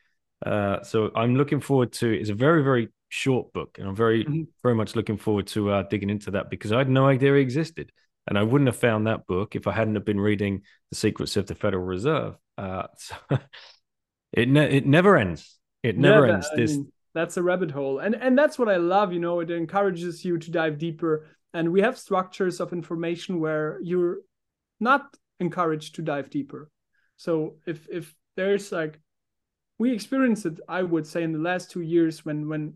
[0.45, 2.11] Uh, so I'm looking forward to.
[2.11, 4.45] It's a very very short book, and I'm very mm-hmm.
[4.63, 7.41] very much looking forward to uh, digging into that because I had no idea it
[7.41, 7.93] existed.
[8.27, 11.37] And I wouldn't have found that book if I hadn't have been reading The Secrets
[11.39, 12.37] of the Federal Reserve.
[12.59, 13.15] Uh, so
[14.33, 15.57] it ne- it never ends.
[15.83, 16.51] It never yeah, ends.
[16.55, 19.13] This mean, that's a rabbit hole, and and that's what I love.
[19.13, 21.27] You know, it encourages you to dive deeper.
[21.55, 24.19] And we have structures of information where you're
[24.81, 26.71] not encouraged to dive deeper.
[27.17, 29.01] So if if there's like
[29.79, 32.75] we experienced it, I would say in the last two years when when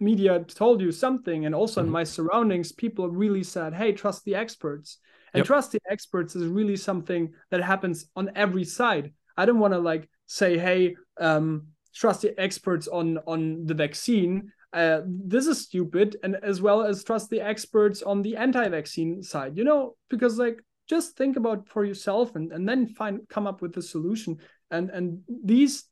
[0.00, 1.88] media told you something and also mm-hmm.
[1.88, 4.98] in my surroundings people really said hey trust the experts
[5.38, 5.46] and yep.
[5.46, 9.12] trust the experts is really something that happens on every side.
[9.36, 14.52] I don't want to like say hey um, trust the experts on on the vaccine.
[14.72, 19.56] Uh, this is stupid and as well as trust the experts on the anti-vaccine side
[19.56, 19.96] you know?
[20.10, 23.82] Because like just think about for yourself and, and then find come up with a
[23.82, 24.38] solution.
[24.70, 25.84] And and these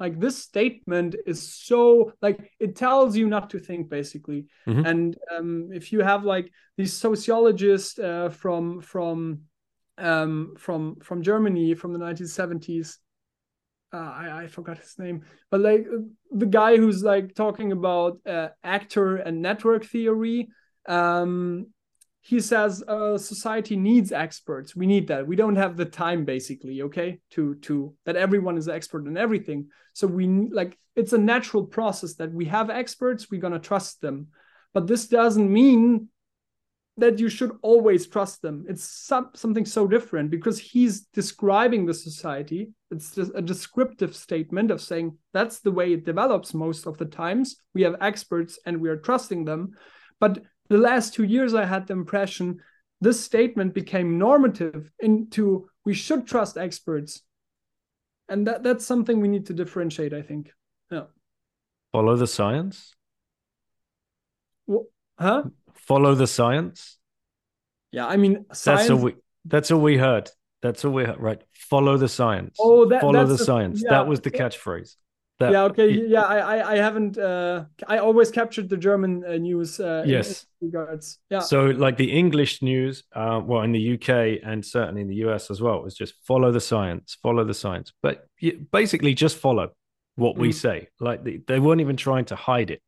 [0.00, 4.84] like this statement is so like it tells you not to think basically mm-hmm.
[4.84, 9.40] and um, if you have like these sociologists uh, from from
[9.98, 12.96] um, from from germany from the 1970s
[13.92, 15.86] uh, I, I forgot his name but like
[16.32, 20.48] the guy who's like talking about uh, actor and network theory
[20.86, 21.68] um,
[22.26, 24.74] he says uh, society needs experts.
[24.74, 25.26] We need that.
[25.26, 29.18] We don't have the time basically okay to to that everyone is an expert in
[29.18, 29.68] everything.
[29.92, 34.00] So we like it's a natural process that we have experts we're going to trust
[34.00, 34.28] them.
[34.72, 36.08] But this doesn't mean
[36.96, 38.64] that you should always trust them.
[38.70, 42.70] It's some, something so different because he's describing the society.
[42.90, 47.04] It's just a descriptive statement of saying that's the way it develops most of the
[47.04, 47.56] times.
[47.74, 49.72] We have experts and we are trusting them.
[50.20, 50.38] But
[50.68, 52.60] the last two years, I had the impression
[53.00, 57.22] this statement became normative into we should trust experts.
[58.28, 60.50] And that, that's something we need to differentiate, I think.
[60.90, 61.04] Yeah.
[61.92, 62.94] Follow the science?
[64.66, 64.86] Well,
[65.18, 65.44] huh?
[65.74, 66.98] Follow the science?
[67.92, 68.80] Yeah, I mean, science...
[68.80, 70.30] that's all we that's all we heard.
[70.62, 71.20] That's all we heard.
[71.20, 71.42] Right.
[71.52, 72.56] Follow the science.
[72.58, 73.82] Oh, that, follow the a, science.
[73.84, 74.96] Yeah, that was the catchphrase.
[75.40, 75.62] That, yeah.
[75.64, 75.90] Okay.
[75.90, 76.22] Yeah.
[76.22, 76.74] I.
[76.74, 77.18] I haven't.
[77.18, 79.80] Uh, I always captured the German uh, news.
[79.80, 80.46] Uh, yes.
[80.60, 81.18] Regards.
[81.28, 81.40] Yeah.
[81.40, 85.50] So, like the English news, uh, well, in the UK and certainly in the US
[85.50, 87.92] as well, is just follow the science, follow the science.
[88.00, 88.28] But
[88.70, 89.70] basically, just follow
[90.14, 90.54] what we mm.
[90.54, 90.88] say.
[91.00, 92.80] Like they, they weren't even trying to hide it.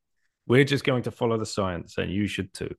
[0.47, 2.74] We're just going to follow the science, and you should too.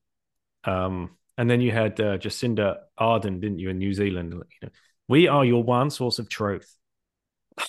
[0.64, 4.32] Um, and then you had uh, Jacinda Ardern, didn't you, in New Zealand?
[4.32, 4.68] You know,
[5.08, 6.74] we are your one source of truth.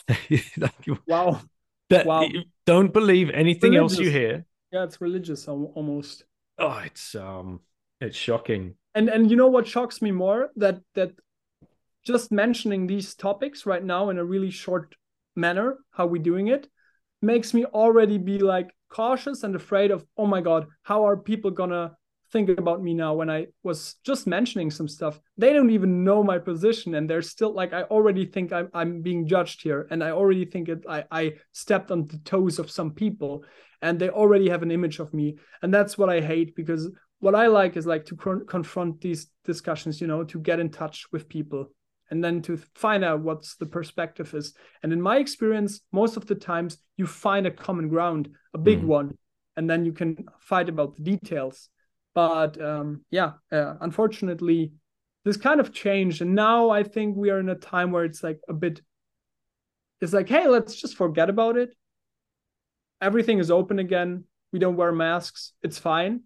[1.07, 1.41] wow.
[1.89, 2.27] That wow.
[2.65, 4.45] don't believe anything else you hear.
[4.71, 6.23] Yeah, it's religious almost.
[6.59, 7.61] Oh, it's um,
[7.99, 8.75] it's shocking.
[8.93, 11.11] And and you know what shocks me more that that
[12.03, 14.95] just mentioning these topics right now in a really short
[15.35, 16.67] manner, how we doing it,
[17.21, 21.51] makes me already be like cautious and afraid of oh my god, how are people
[21.51, 21.95] gonna
[22.31, 25.19] think about me now when I was just mentioning some stuff.
[25.37, 29.01] They don't even know my position, and they're still like, I already think I'm, I'm
[29.01, 32.71] being judged here, and I already think it, I, I stepped on the toes of
[32.71, 33.43] some people,
[33.81, 37.35] and they already have an image of me, and that's what I hate because what
[37.35, 38.15] I like is like to
[38.47, 41.69] confront these discussions, you know, to get in touch with people
[42.11, 44.53] and then to find out what's the perspective is
[44.83, 48.81] and in my experience most of the times you find a common ground a big
[48.81, 48.85] mm.
[48.85, 49.17] one
[49.57, 51.69] and then you can fight about the details
[52.19, 54.73] but um, yeah uh, unfortunately
[55.25, 56.21] this kind of changed.
[56.21, 58.81] And now i think we are in a time where it's like a bit
[60.01, 61.69] it's like hey let's just forget about it.
[63.01, 64.25] Everything is open again.
[64.51, 65.53] We don't wear masks.
[65.63, 66.21] It's fine.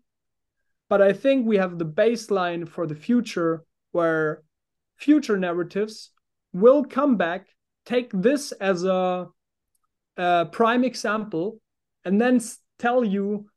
[0.90, 4.44] But i think we have the baseline for the future where
[4.98, 6.12] future narratives
[6.64, 7.42] will come back
[7.86, 9.28] take this as a,
[10.18, 11.60] a prime example
[12.06, 12.40] and then
[12.78, 13.50] tell you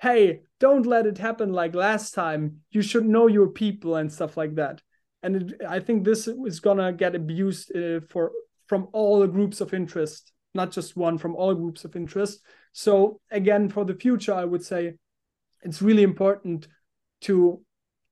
[0.00, 2.60] hey don't let it happen like last time.
[2.70, 4.82] You should know your people and stuff like that.
[5.22, 8.32] And it, i think this is gonna get abused uh, for
[8.66, 12.40] from all groups of interest not just one from all groups of interest.
[12.72, 14.94] So again for the future i would say
[15.62, 16.68] it's really important
[17.22, 17.60] to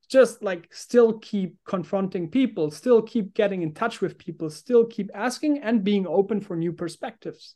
[0.09, 5.11] just like still keep confronting people still keep getting in touch with people still keep
[5.15, 7.55] asking and being open for new perspectives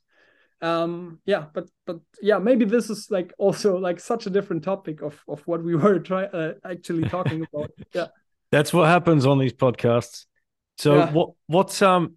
[0.63, 5.01] um yeah but but yeah maybe this is like also like such a different topic
[5.01, 7.71] of of what we were trying uh, actually talking about.
[7.95, 8.07] Yeah.
[8.53, 10.27] That's what happens on these podcasts.
[10.79, 11.13] So yeah.
[11.13, 12.17] what what's um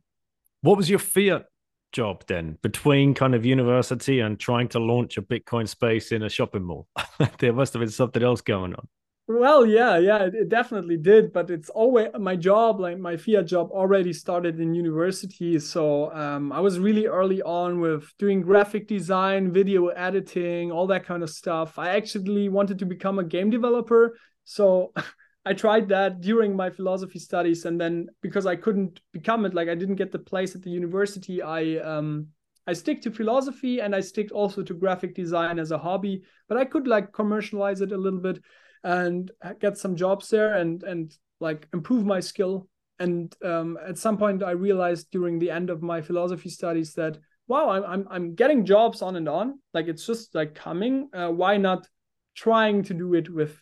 [0.61, 1.45] what was your fiat
[1.91, 6.29] job then between kind of university and trying to launch a bitcoin space in a
[6.29, 6.87] shopping mall?
[7.39, 8.87] There must have been something else going on
[9.27, 11.31] well, yeah, yeah, it, definitely did.
[11.31, 15.59] But it's always my job, like my fiat job, already started in university.
[15.59, 21.05] So um, I was really early on with doing graphic design, video editing, all that
[21.05, 21.79] kind of stuff.
[21.79, 24.17] I actually wanted to become a game developer.
[24.43, 24.91] So
[25.45, 27.65] I tried that during my philosophy studies.
[27.65, 30.69] And then because I couldn't become it, like I didn't get the place at the
[30.69, 32.27] university, I um,
[32.65, 36.57] I stick to philosophy and I stick also to graphic design as a hobby, but
[36.57, 38.39] I could like commercialize it a little bit
[38.83, 42.67] and get some jobs there and and like improve my skill.
[42.99, 47.17] And um, at some point i realized during the end of my philosophy studies that
[47.47, 49.59] wow i'm i'm, I'm getting jobs on and on.
[49.73, 51.09] Like it's just like coming.
[51.13, 51.87] Uh, why not
[52.35, 53.59] trying to do it with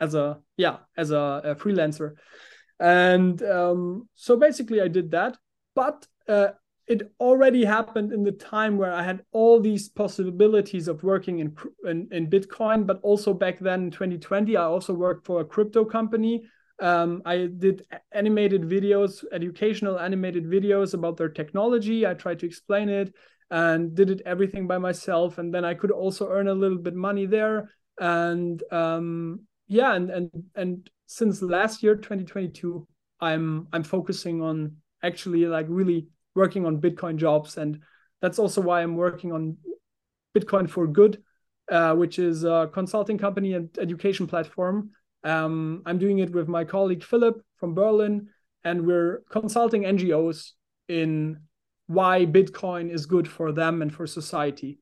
[0.00, 2.14] as a yeah as a, a freelancer?
[2.78, 5.36] And um, so basically i did that.
[5.74, 6.48] But uh,
[6.86, 11.56] it already happened in the time where I had all these possibilities of working in,
[11.84, 15.84] in, in Bitcoin, but also back then in 2020, I also worked for a crypto
[15.84, 16.44] company.
[16.80, 22.06] Um, I did animated videos, educational animated videos about their technology.
[22.06, 23.12] I tried to explain it
[23.50, 25.38] and did it everything by myself.
[25.38, 27.70] And then I could also earn a little bit money there.
[27.98, 32.86] And um, yeah, and and and since last year, 2022,
[33.20, 37.56] I'm I'm focusing on actually like really working on Bitcoin jobs.
[37.56, 37.80] And
[38.20, 39.56] that's also why I'm working on
[40.36, 41.22] Bitcoin for Good,
[41.70, 44.90] uh, which is a consulting company and education platform.
[45.24, 48.28] Um, I'm doing it with my colleague Philip from Berlin,
[48.62, 50.52] and we're consulting NGOs
[50.88, 51.40] in
[51.88, 54.78] why Bitcoin is good for them and for society.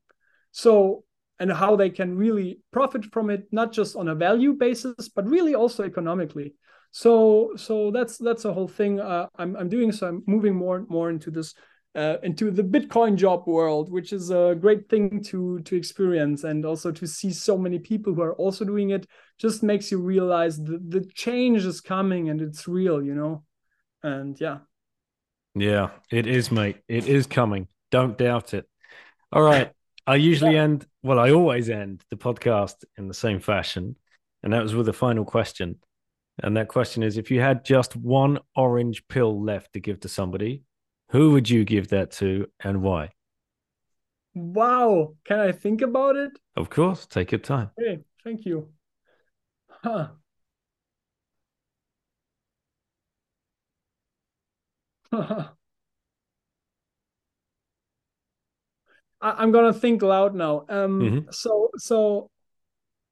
[0.52, 1.04] So,
[1.38, 5.26] and how they can really profit from it, not just on a value basis, but
[5.26, 6.54] really also economically
[6.96, 9.90] so so that's that's a whole thing uh, I'm I'm doing.
[9.90, 11.52] So I'm moving more and more into this
[11.96, 16.64] uh, into the Bitcoin job world, which is a great thing to to experience, and
[16.64, 20.56] also to see so many people who are also doing it just makes you realize
[20.56, 23.42] the the change is coming and it's real, you know.
[24.04, 24.58] And yeah,
[25.56, 26.76] yeah, it is, mate.
[26.86, 27.66] It is coming.
[27.90, 28.68] Don't doubt it.
[29.32, 29.72] All right.
[30.06, 30.62] I usually yeah.
[30.62, 33.96] end, well, I always end the podcast in the same fashion.
[34.44, 35.80] And that was with a final question.
[36.42, 40.08] And that question is if you had just one orange pill left to give to
[40.08, 40.62] somebody,
[41.10, 43.10] who would you give that to and why?
[44.34, 45.14] Wow.
[45.24, 46.32] Can I think about it?
[46.56, 47.06] Of course.
[47.06, 47.70] Take your time.
[47.80, 48.02] Okay.
[48.24, 48.68] Thank you.
[49.68, 50.08] Huh.
[59.20, 60.64] I, am gonna think loud now.
[60.68, 61.30] Um, mm-hmm.
[61.30, 62.30] so so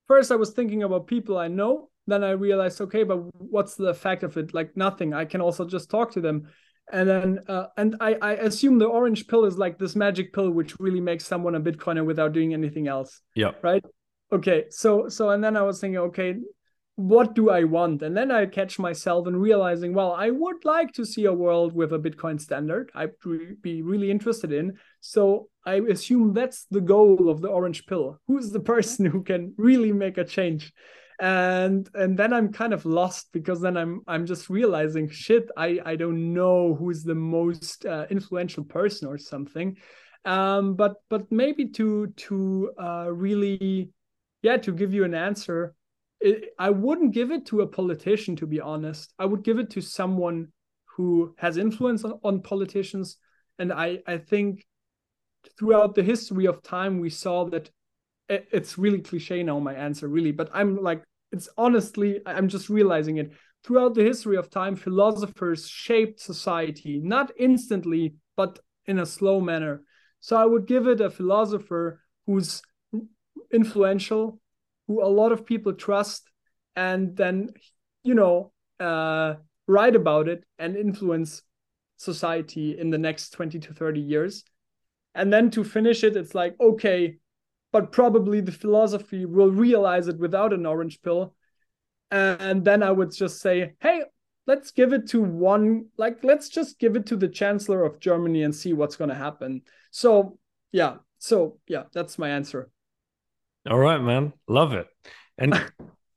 [0.08, 3.86] first I was thinking about people I know, then I realized, okay, but what's the
[3.86, 4.54] effect of it?
[4.54, 5.14] Like nothing.
[5.14, 6.48] I can also just talk to them.
[6.92, 10.50] And then, uh, and I, I assume the orange pill is like this magic pill,
[10.50, 13.20] which really makes someone a Bitcoiner without doing anything else.
[13.34, 13.52] Yeah.
[13.62, 13.84] Right.
[14.32, 14.64] Okay.
[14.70, 16.36] So, so, and then I was thinking, okay,
[16.96, 18.02] what do I want?
[18.02, 21.72] And then I catch myself and realizing, well, I would like to see a world
[21.72, 22.90] with a Bitcoin standard.
[22.94, 23.12] I'd
[23.62, 24.78] be really interested in.
[25.00, 28.20] So I assume that's the goal of the orange pill.
[28.26, 30.72] Who's the person who can really make a change?
[31.22, 35.78] And and then i'm kind of lost because then i'm i'm just realizing shit i
[35.86, 39.76] i don't know who's the most uh, influential person or something
[40.24, 43.90] um but but maybe to to uh really
[44.42, 45.74] yeah to give you an answer
[46.20, 49.70] it, i wouldn't give it to a politician to be honest i would give it
[49.70, 50.48] to someone
[50.96, 53.16] who has influence on, on politicians.
[53.58, 54.64] And I, I think
[55.58, 57.70] throughout the history of time, we saw that
[58.28, 60.32] it's really cliche now, my answer, really.
[60.32, 61.02] But I'm like,
[61.32, 63.32] it's honestly, I'm just realizing it.
[63.64, 69.82] Throughout the history of time, philosophers shaped society, not instantly, but in a slow manner.
[70.20, 72.62] So I would give it a philosopher who's
[73.52, 74.40] influential,
[74.86, 76.28] who a lot of people trust,
[76.76, 77.50] and then,
[78.02, 79.34] you know, uh,
[79.66, 81.42] write about it and influence
[81.96, 84.44] society in the next 20 to 30 years.
[85.14, 87.18] And then to finish it, it's like, okay,
[87.72, 91.34] but probably the philosophy will realize it without an orange pill.
[92.10, 94.02] And then I would just say, hey,
[94.46, 98.42] let's give it to one, like, let's just give it to the chancellor of Germany
[98.42, 99.62] and see what's going to happen.
[99.90, 100.38] So,
[100.72, 100.96] yeah.
[101.18, 102.70] So, yeah, that's my answer.
[103.68, 104.34] All right, man.
[104.46, 104.86] Love it.
[105.38, 105.54] And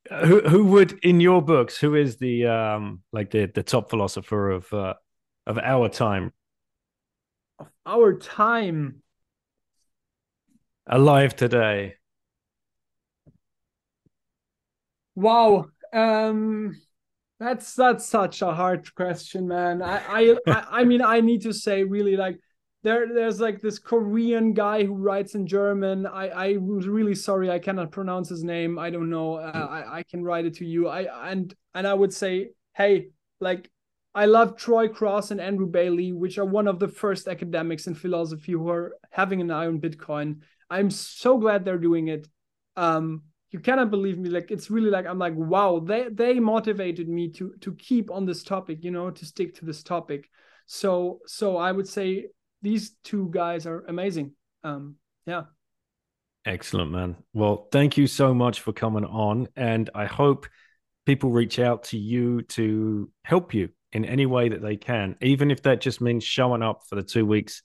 [0.09, 4.51] who who would in your books who is the um like the the top philosopher
[4.51, 4.93] of uh
[5.47, 6.31] of our time
[7.59, 9.01] of our time
[10.87, 11.95] alive today
[15.15, 16.75] wow um
[17.39, 21.83] that's that's such a hard question man i i I, mean i need to say
[21.83, 22.39] really like
[22.85, 26.05] there there's like this Korean guy who writes in German.
[26.05, 28.77] I I was really sorry I cannot pronounce his name.
[28.77, 29.35] I don't know.
[29.35, 30.87] Uh, I I can write it to you.
[30.87, 33.07] I and and I would say, hey,
[33.39, 33.71] like
[34.13, 37.95] I love Troy Cross and Andrew Bailey, which are one of the first academics in
[37.95, 40.41] philosophy who are having an eye on Bitcoin.
[40.69, 42.27] I'm so glad they're doing it.
[42.75, 44.29] Um, you cannot believe me.
[44.29, 48.25] Like it's really like I'm like, wow, they they motivated me to to keep on
[48.25, 50.29] this topic, you know, to stick to this topic.
[50.65, 52.27] So so I would say
[52.61, 54.33] these two guys are amazing.
[54.63, 54.95] Um,
[55.25, 55.43] yeah.
[56.45, 57.15] Excellent, man.
[57.33, 59.47] Well, thank you so much for coming on.
[59.55, 60.47] And I hope
[61.05, 65.49] people reach out to you to help you in any way that they can, even
[65.49, 67.63] if that just means showing up for the two weeks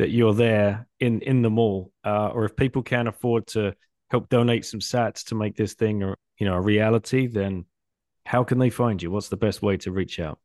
[0.00, 1.92] that you're there in, in the mall.
[2.04, 3.74] Uh, or if people can't afford to
[4.10, 7.66] help donate some sats to make this thing, or you know, a reality, then
[8.24, 9.10] how can they find you?
[9.10, 10.38] What's the best way to reach out?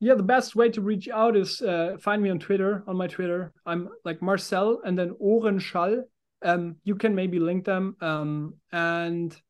[0.00, 3.06] yeah the best way to reach out is uh, find me on twitter on my
[3.06, 6.02] twitter i'm like marcel and then ohrenschall
[6.42, 9.40] um, you can maybe link them um, and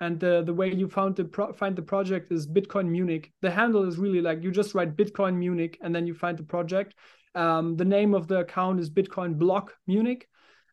[0.00, 3.50] and the the way you found the pro- find the project is bitcoin munich the
[3.50, 6.94] handle is really like you just write bitcoin munich and then you find the project
[7.34, 10.28] um, the name of the account is bitcoin block munich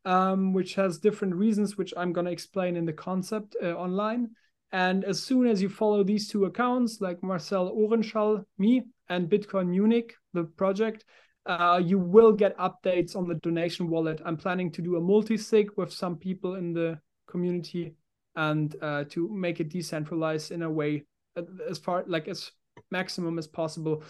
[0.05, 4.29] um, which has different reasons which i'm going to explain in the concept uh, online
[4.71, 9.69] and as soon as you follow these two accounts, like Marcel Ohrenschall, me, and Bitcoin
[9.69, 11.05] Munich, the project,
[11.47, 14.21] uh, you will get updates on the donation wallet.
[14.23, 17.95] I'm planning to do a multi-sig with some people in the community
[18.35, 21.03] and uh, to make it decentralized in a way
[21.35, 22.51] uh, as far like as
[22.91, 24.03] maximum as possible.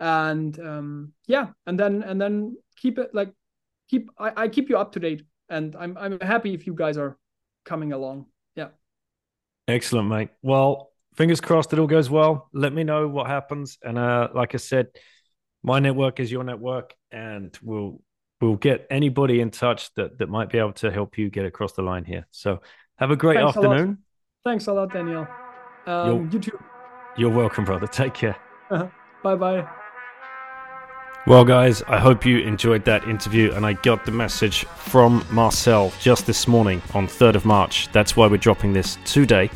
[0.00, 3.32] And um, yeah, and then and then keep it like
[3.88, 5.22] keep I, I keep you up to date.
[5.48, 7.16] And I'm I'm happy if you guys are
[7.64, 8.26] coming along.
[8.54, 8.68] Yeah.
[9.68, 10.30] Excellent, mate.
[10.42, 12.48] Well, fingers crossed it all goes well.
[12.52, 13.78] Let me know what happens.
[13.82, 14.88] And uh, like I said,
[15.62, 18.00] my network is your network, and we'll
[18.40, 21.72] we'll get anybody in touch that that might be able to help you get across
[21.72, 22.26] the line here.
[22.30, 22.60] So
[22.96, 23.98] have a great Thanks afternoon.
[24.00, 25.26] A Thanks a lot, Daniel.
[25.86, 26.58] Um, you too.
[27.16, 27.86] You're welcome, brother.
[27.86, 28.36] Take care.
[28.70, 29.66] bye bye.
[31.26, 35.92] Well, guys, I hope you enjoyed that interview, and I got the message from Marcel
[35.98, 37.90] just this morning on 3rd of March.
[37.90, 39.50] That's why we're dropping this today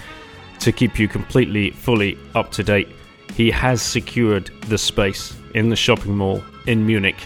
[0.58, 2.88] to keep you completely, fully up to date.
[3.34, 7.16] He has secured the space in the shopping mall in Munich,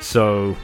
[0.00, 0.56] so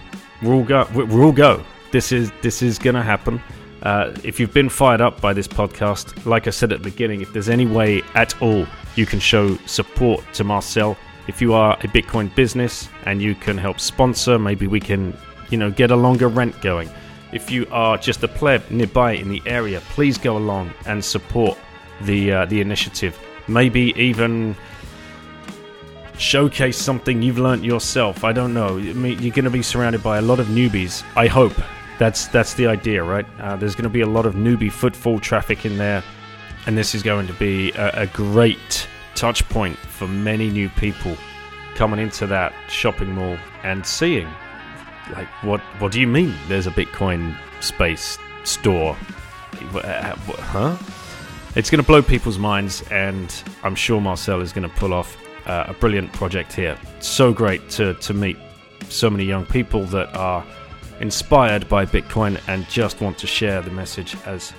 [0.43, 0.89] we're all go.
[0.93, 1.63] We're all go.
[1.93, 3.41] This is this is gonna happen.
[3.83, 7.21] Uh, if you've been fired up by this podcast, like I said at the beginning,
[7.21, 8.67] if there's any way at all
[8.97, 10.97] you can show support to Marcel
[11.29, 15.17] if you are a Bitcoin business and you can help sponsor, maybe we can,
[15.51, 16.91] you know, get a longer rent going.
[17.33, 21.57] If you are just a pleb nearby in the area, please go along and support
[22.03, 23.19] the uh, the initiative.
[23.49, 24.57] Maybe even
[26.19, 28.25] showcase something you've learned yourself.
[28.25, 28.79] I don't know.
[28.79, 31.05] I mean, you're going to be surrounded by a lot of newbies.
[31.17, 31.55] I hope
[31.99, 33.27] that's that's the idea, right?
[33.41, 36.03] Uh, there's going to be a lot of newbie footfall traffic in there,
[36.67, 41.17] and this is going to be a, a great touch point for many new people
[41.75, 44.29] coming into that shopping mall and seeing
[45.13, 48.97] like what what do you mean there's a bitcoin space store?
[49.75, 50.77] Uh, huh?
[51.55, 55.17] It's going to blow people's minds and i'm sure marcel is going to pull off
[55.47, 56.79] uh, a brilliant project here.
[57.01, 58.37] So great to to meet
[58.89, 60.45] so many young people that are
[61.01, 64.53] inspired by bitcoin and just want to share the message as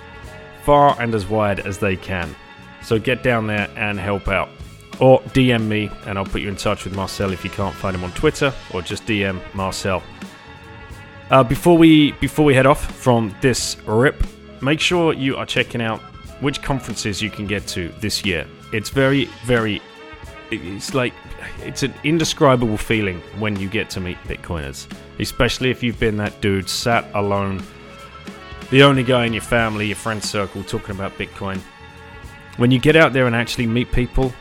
[0.64, 2.34] far and as wide as they can
[2.84, 4.48] so get down there and help out.
[5.00, 7.96] or DM me and I'll put you in touch with Marcel if you can't find
[7.96, 10.02] him on Twitter or just DM Marcel.
[11.30, 14.22] Uh, before we before we head off from this rip,
[14.62, 15.98] make sure you are checking out
[16.40, 18.46] which conferences you can get to this year.
[18.72, 19.82] It's very very
[20.52, 21.12] it's like
[21.62, 24.86] it's an indescribable feeling when you get to meet Bitcoiners,
[25.18, 27.62] especially if you've been that dude sat alone,
[28.70, 31.60] the only guy in your family, your friend circle talking about Bitcoin.
[32.56, 34.32] When you get out there and actually meet people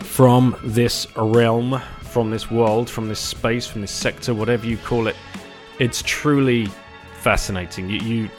[0.00, 5.06] from this realm, from this world, from this space, from this sector, whatever you call
[5.06, 5.16] it,
[5.78, 6.66] it's truly
[7.20, 7.88] fascinating.
[7.88, 8.30] You, you,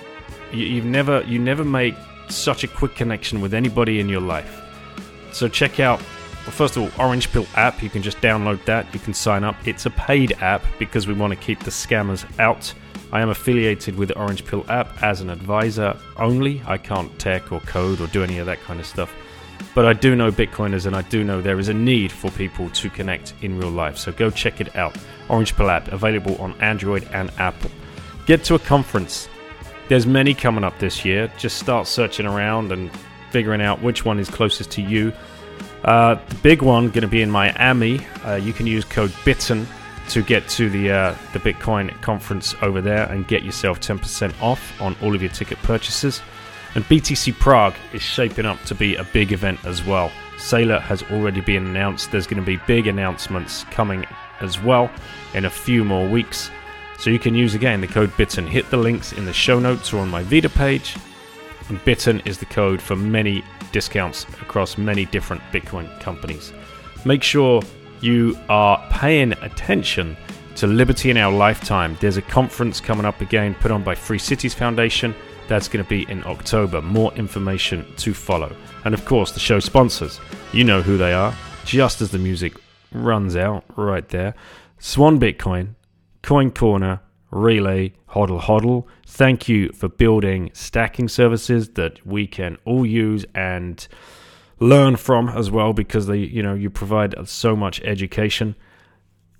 [0.51, 1.95] you you've never you never make
[2.29, 4.61] such a quick connection with anybody in your life.
[5.31, 6.01] So check out
[6.49, 7.83] well, first of all, Orange Pill app.
[7.83, 8.91] You can just download that.
[8.93, 9.55] You can sign up.
[9.67, 12.73] It's a paid app because we want to keep the scammers out.
[13.11, 16.61] I am affiliated with the Orange Pill app as an advisor only.
[16.65, 19.13] I can't tech or code or do any of that kind of stuff.
[19.75, 22.69] But I do know Bitcoiners and I do know there is a need for people
[22.69, 23.97] to connect in real life.
[23.97, 24.95] So go check it out.
[25.27, 27.71] Orange Pill app available on Android and Apple.
[28.25, 29.27] Get to a conference.
[29.87, 31.31] There's many coming up this year.
[31.37, 32.91] Just start searching around and
[33.31, 35.11] figuring out which one is closest to you.
[35.83, 38.05] Uh, the big one going to be in Miami.
[38.23, 39.65] Uh, you can use code BITTEN
[40.09, 44.81] to get to the uh, the Bitcoin conference over there and get yourself 10% off
[44.81, 46.21] on all of your ticket purchases.
[46.75, 50.11] And BTC Prague is shaping up to be a big event as well.
[50.37, 52.11] Saylor has already been announced.
[52.11, 54.05] There's going to be big announcements coming
[54.39, 54.91] as well
[55.33, 56.51] in a few more weeks.
[56.99, 58.47] So you can use again the code BITTEN.
[58.47, 60.95] Hit the links in the show notes or on my Vita page.
[61.69, 66.53] And BITTEN is the code for many discounts across many different Bitcoin companies.
[67.05, 67.61] Make sure
[68.01, 70.15] you are paying attention
[70.55, 71.97] to Liberty in Our Lifetime.
[71.99, 75.15] There's a conference coming up again put on by Free Cities Foundation.
[75.47, 76.81] That's going to be in October.
[76.81, 78.55] More information to follow.
[78.85, 80.19] And of course, the show sponsors.
[80.53, 81.33] You know who they are.
[81.65, 82.53] Just as the music
[82.91, 84.33] runs out right there
[84.79, 85.75] Swan Bitcoin,
[86.23, 87.01] Coin Corner,
[87.31, 88.85] Relai, Hodl Hodl.
[89.05, 93.87] Thank you for building stacking services that we can all use and
[94.59, 98.55] learn from as well because they, you know, you provide so much education.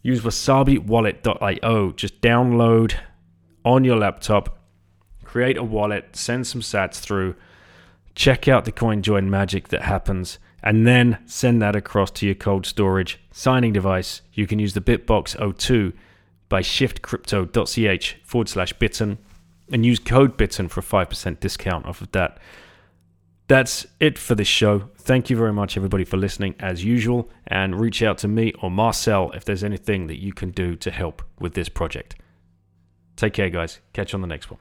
[0.02, 1.91] Use wasabiwallet.io.
[1.91, 2.96] Just download
[3.66, 4.58] on your laptop,
[5.24, 7.36] create a wallet, send some sats through,
[8.16, 12.36] check out the coin join magic that happens, and then send that across to your
[12.36, 14.22] cold storage signing device.
[14.34, 15.94] You can use the Bitbox 02
[16.48, 19.18] by shiftcrypto.ch forward slash bitten
[19.72, 22.40] and use code bitten for a 5% discount off of that.
[23.50, 24.90] That's it for this show.
[25.00, 27.32] Thank you very much, everybody, for listening as usual.
[27.48, 30.92] And reach out to me or Marcel if there's anything that you can do to
[30.92, 32.16] help with this project.
[33.16, 33.80] Take care, guys.
[33.92, 34.60] Catch you on the next one.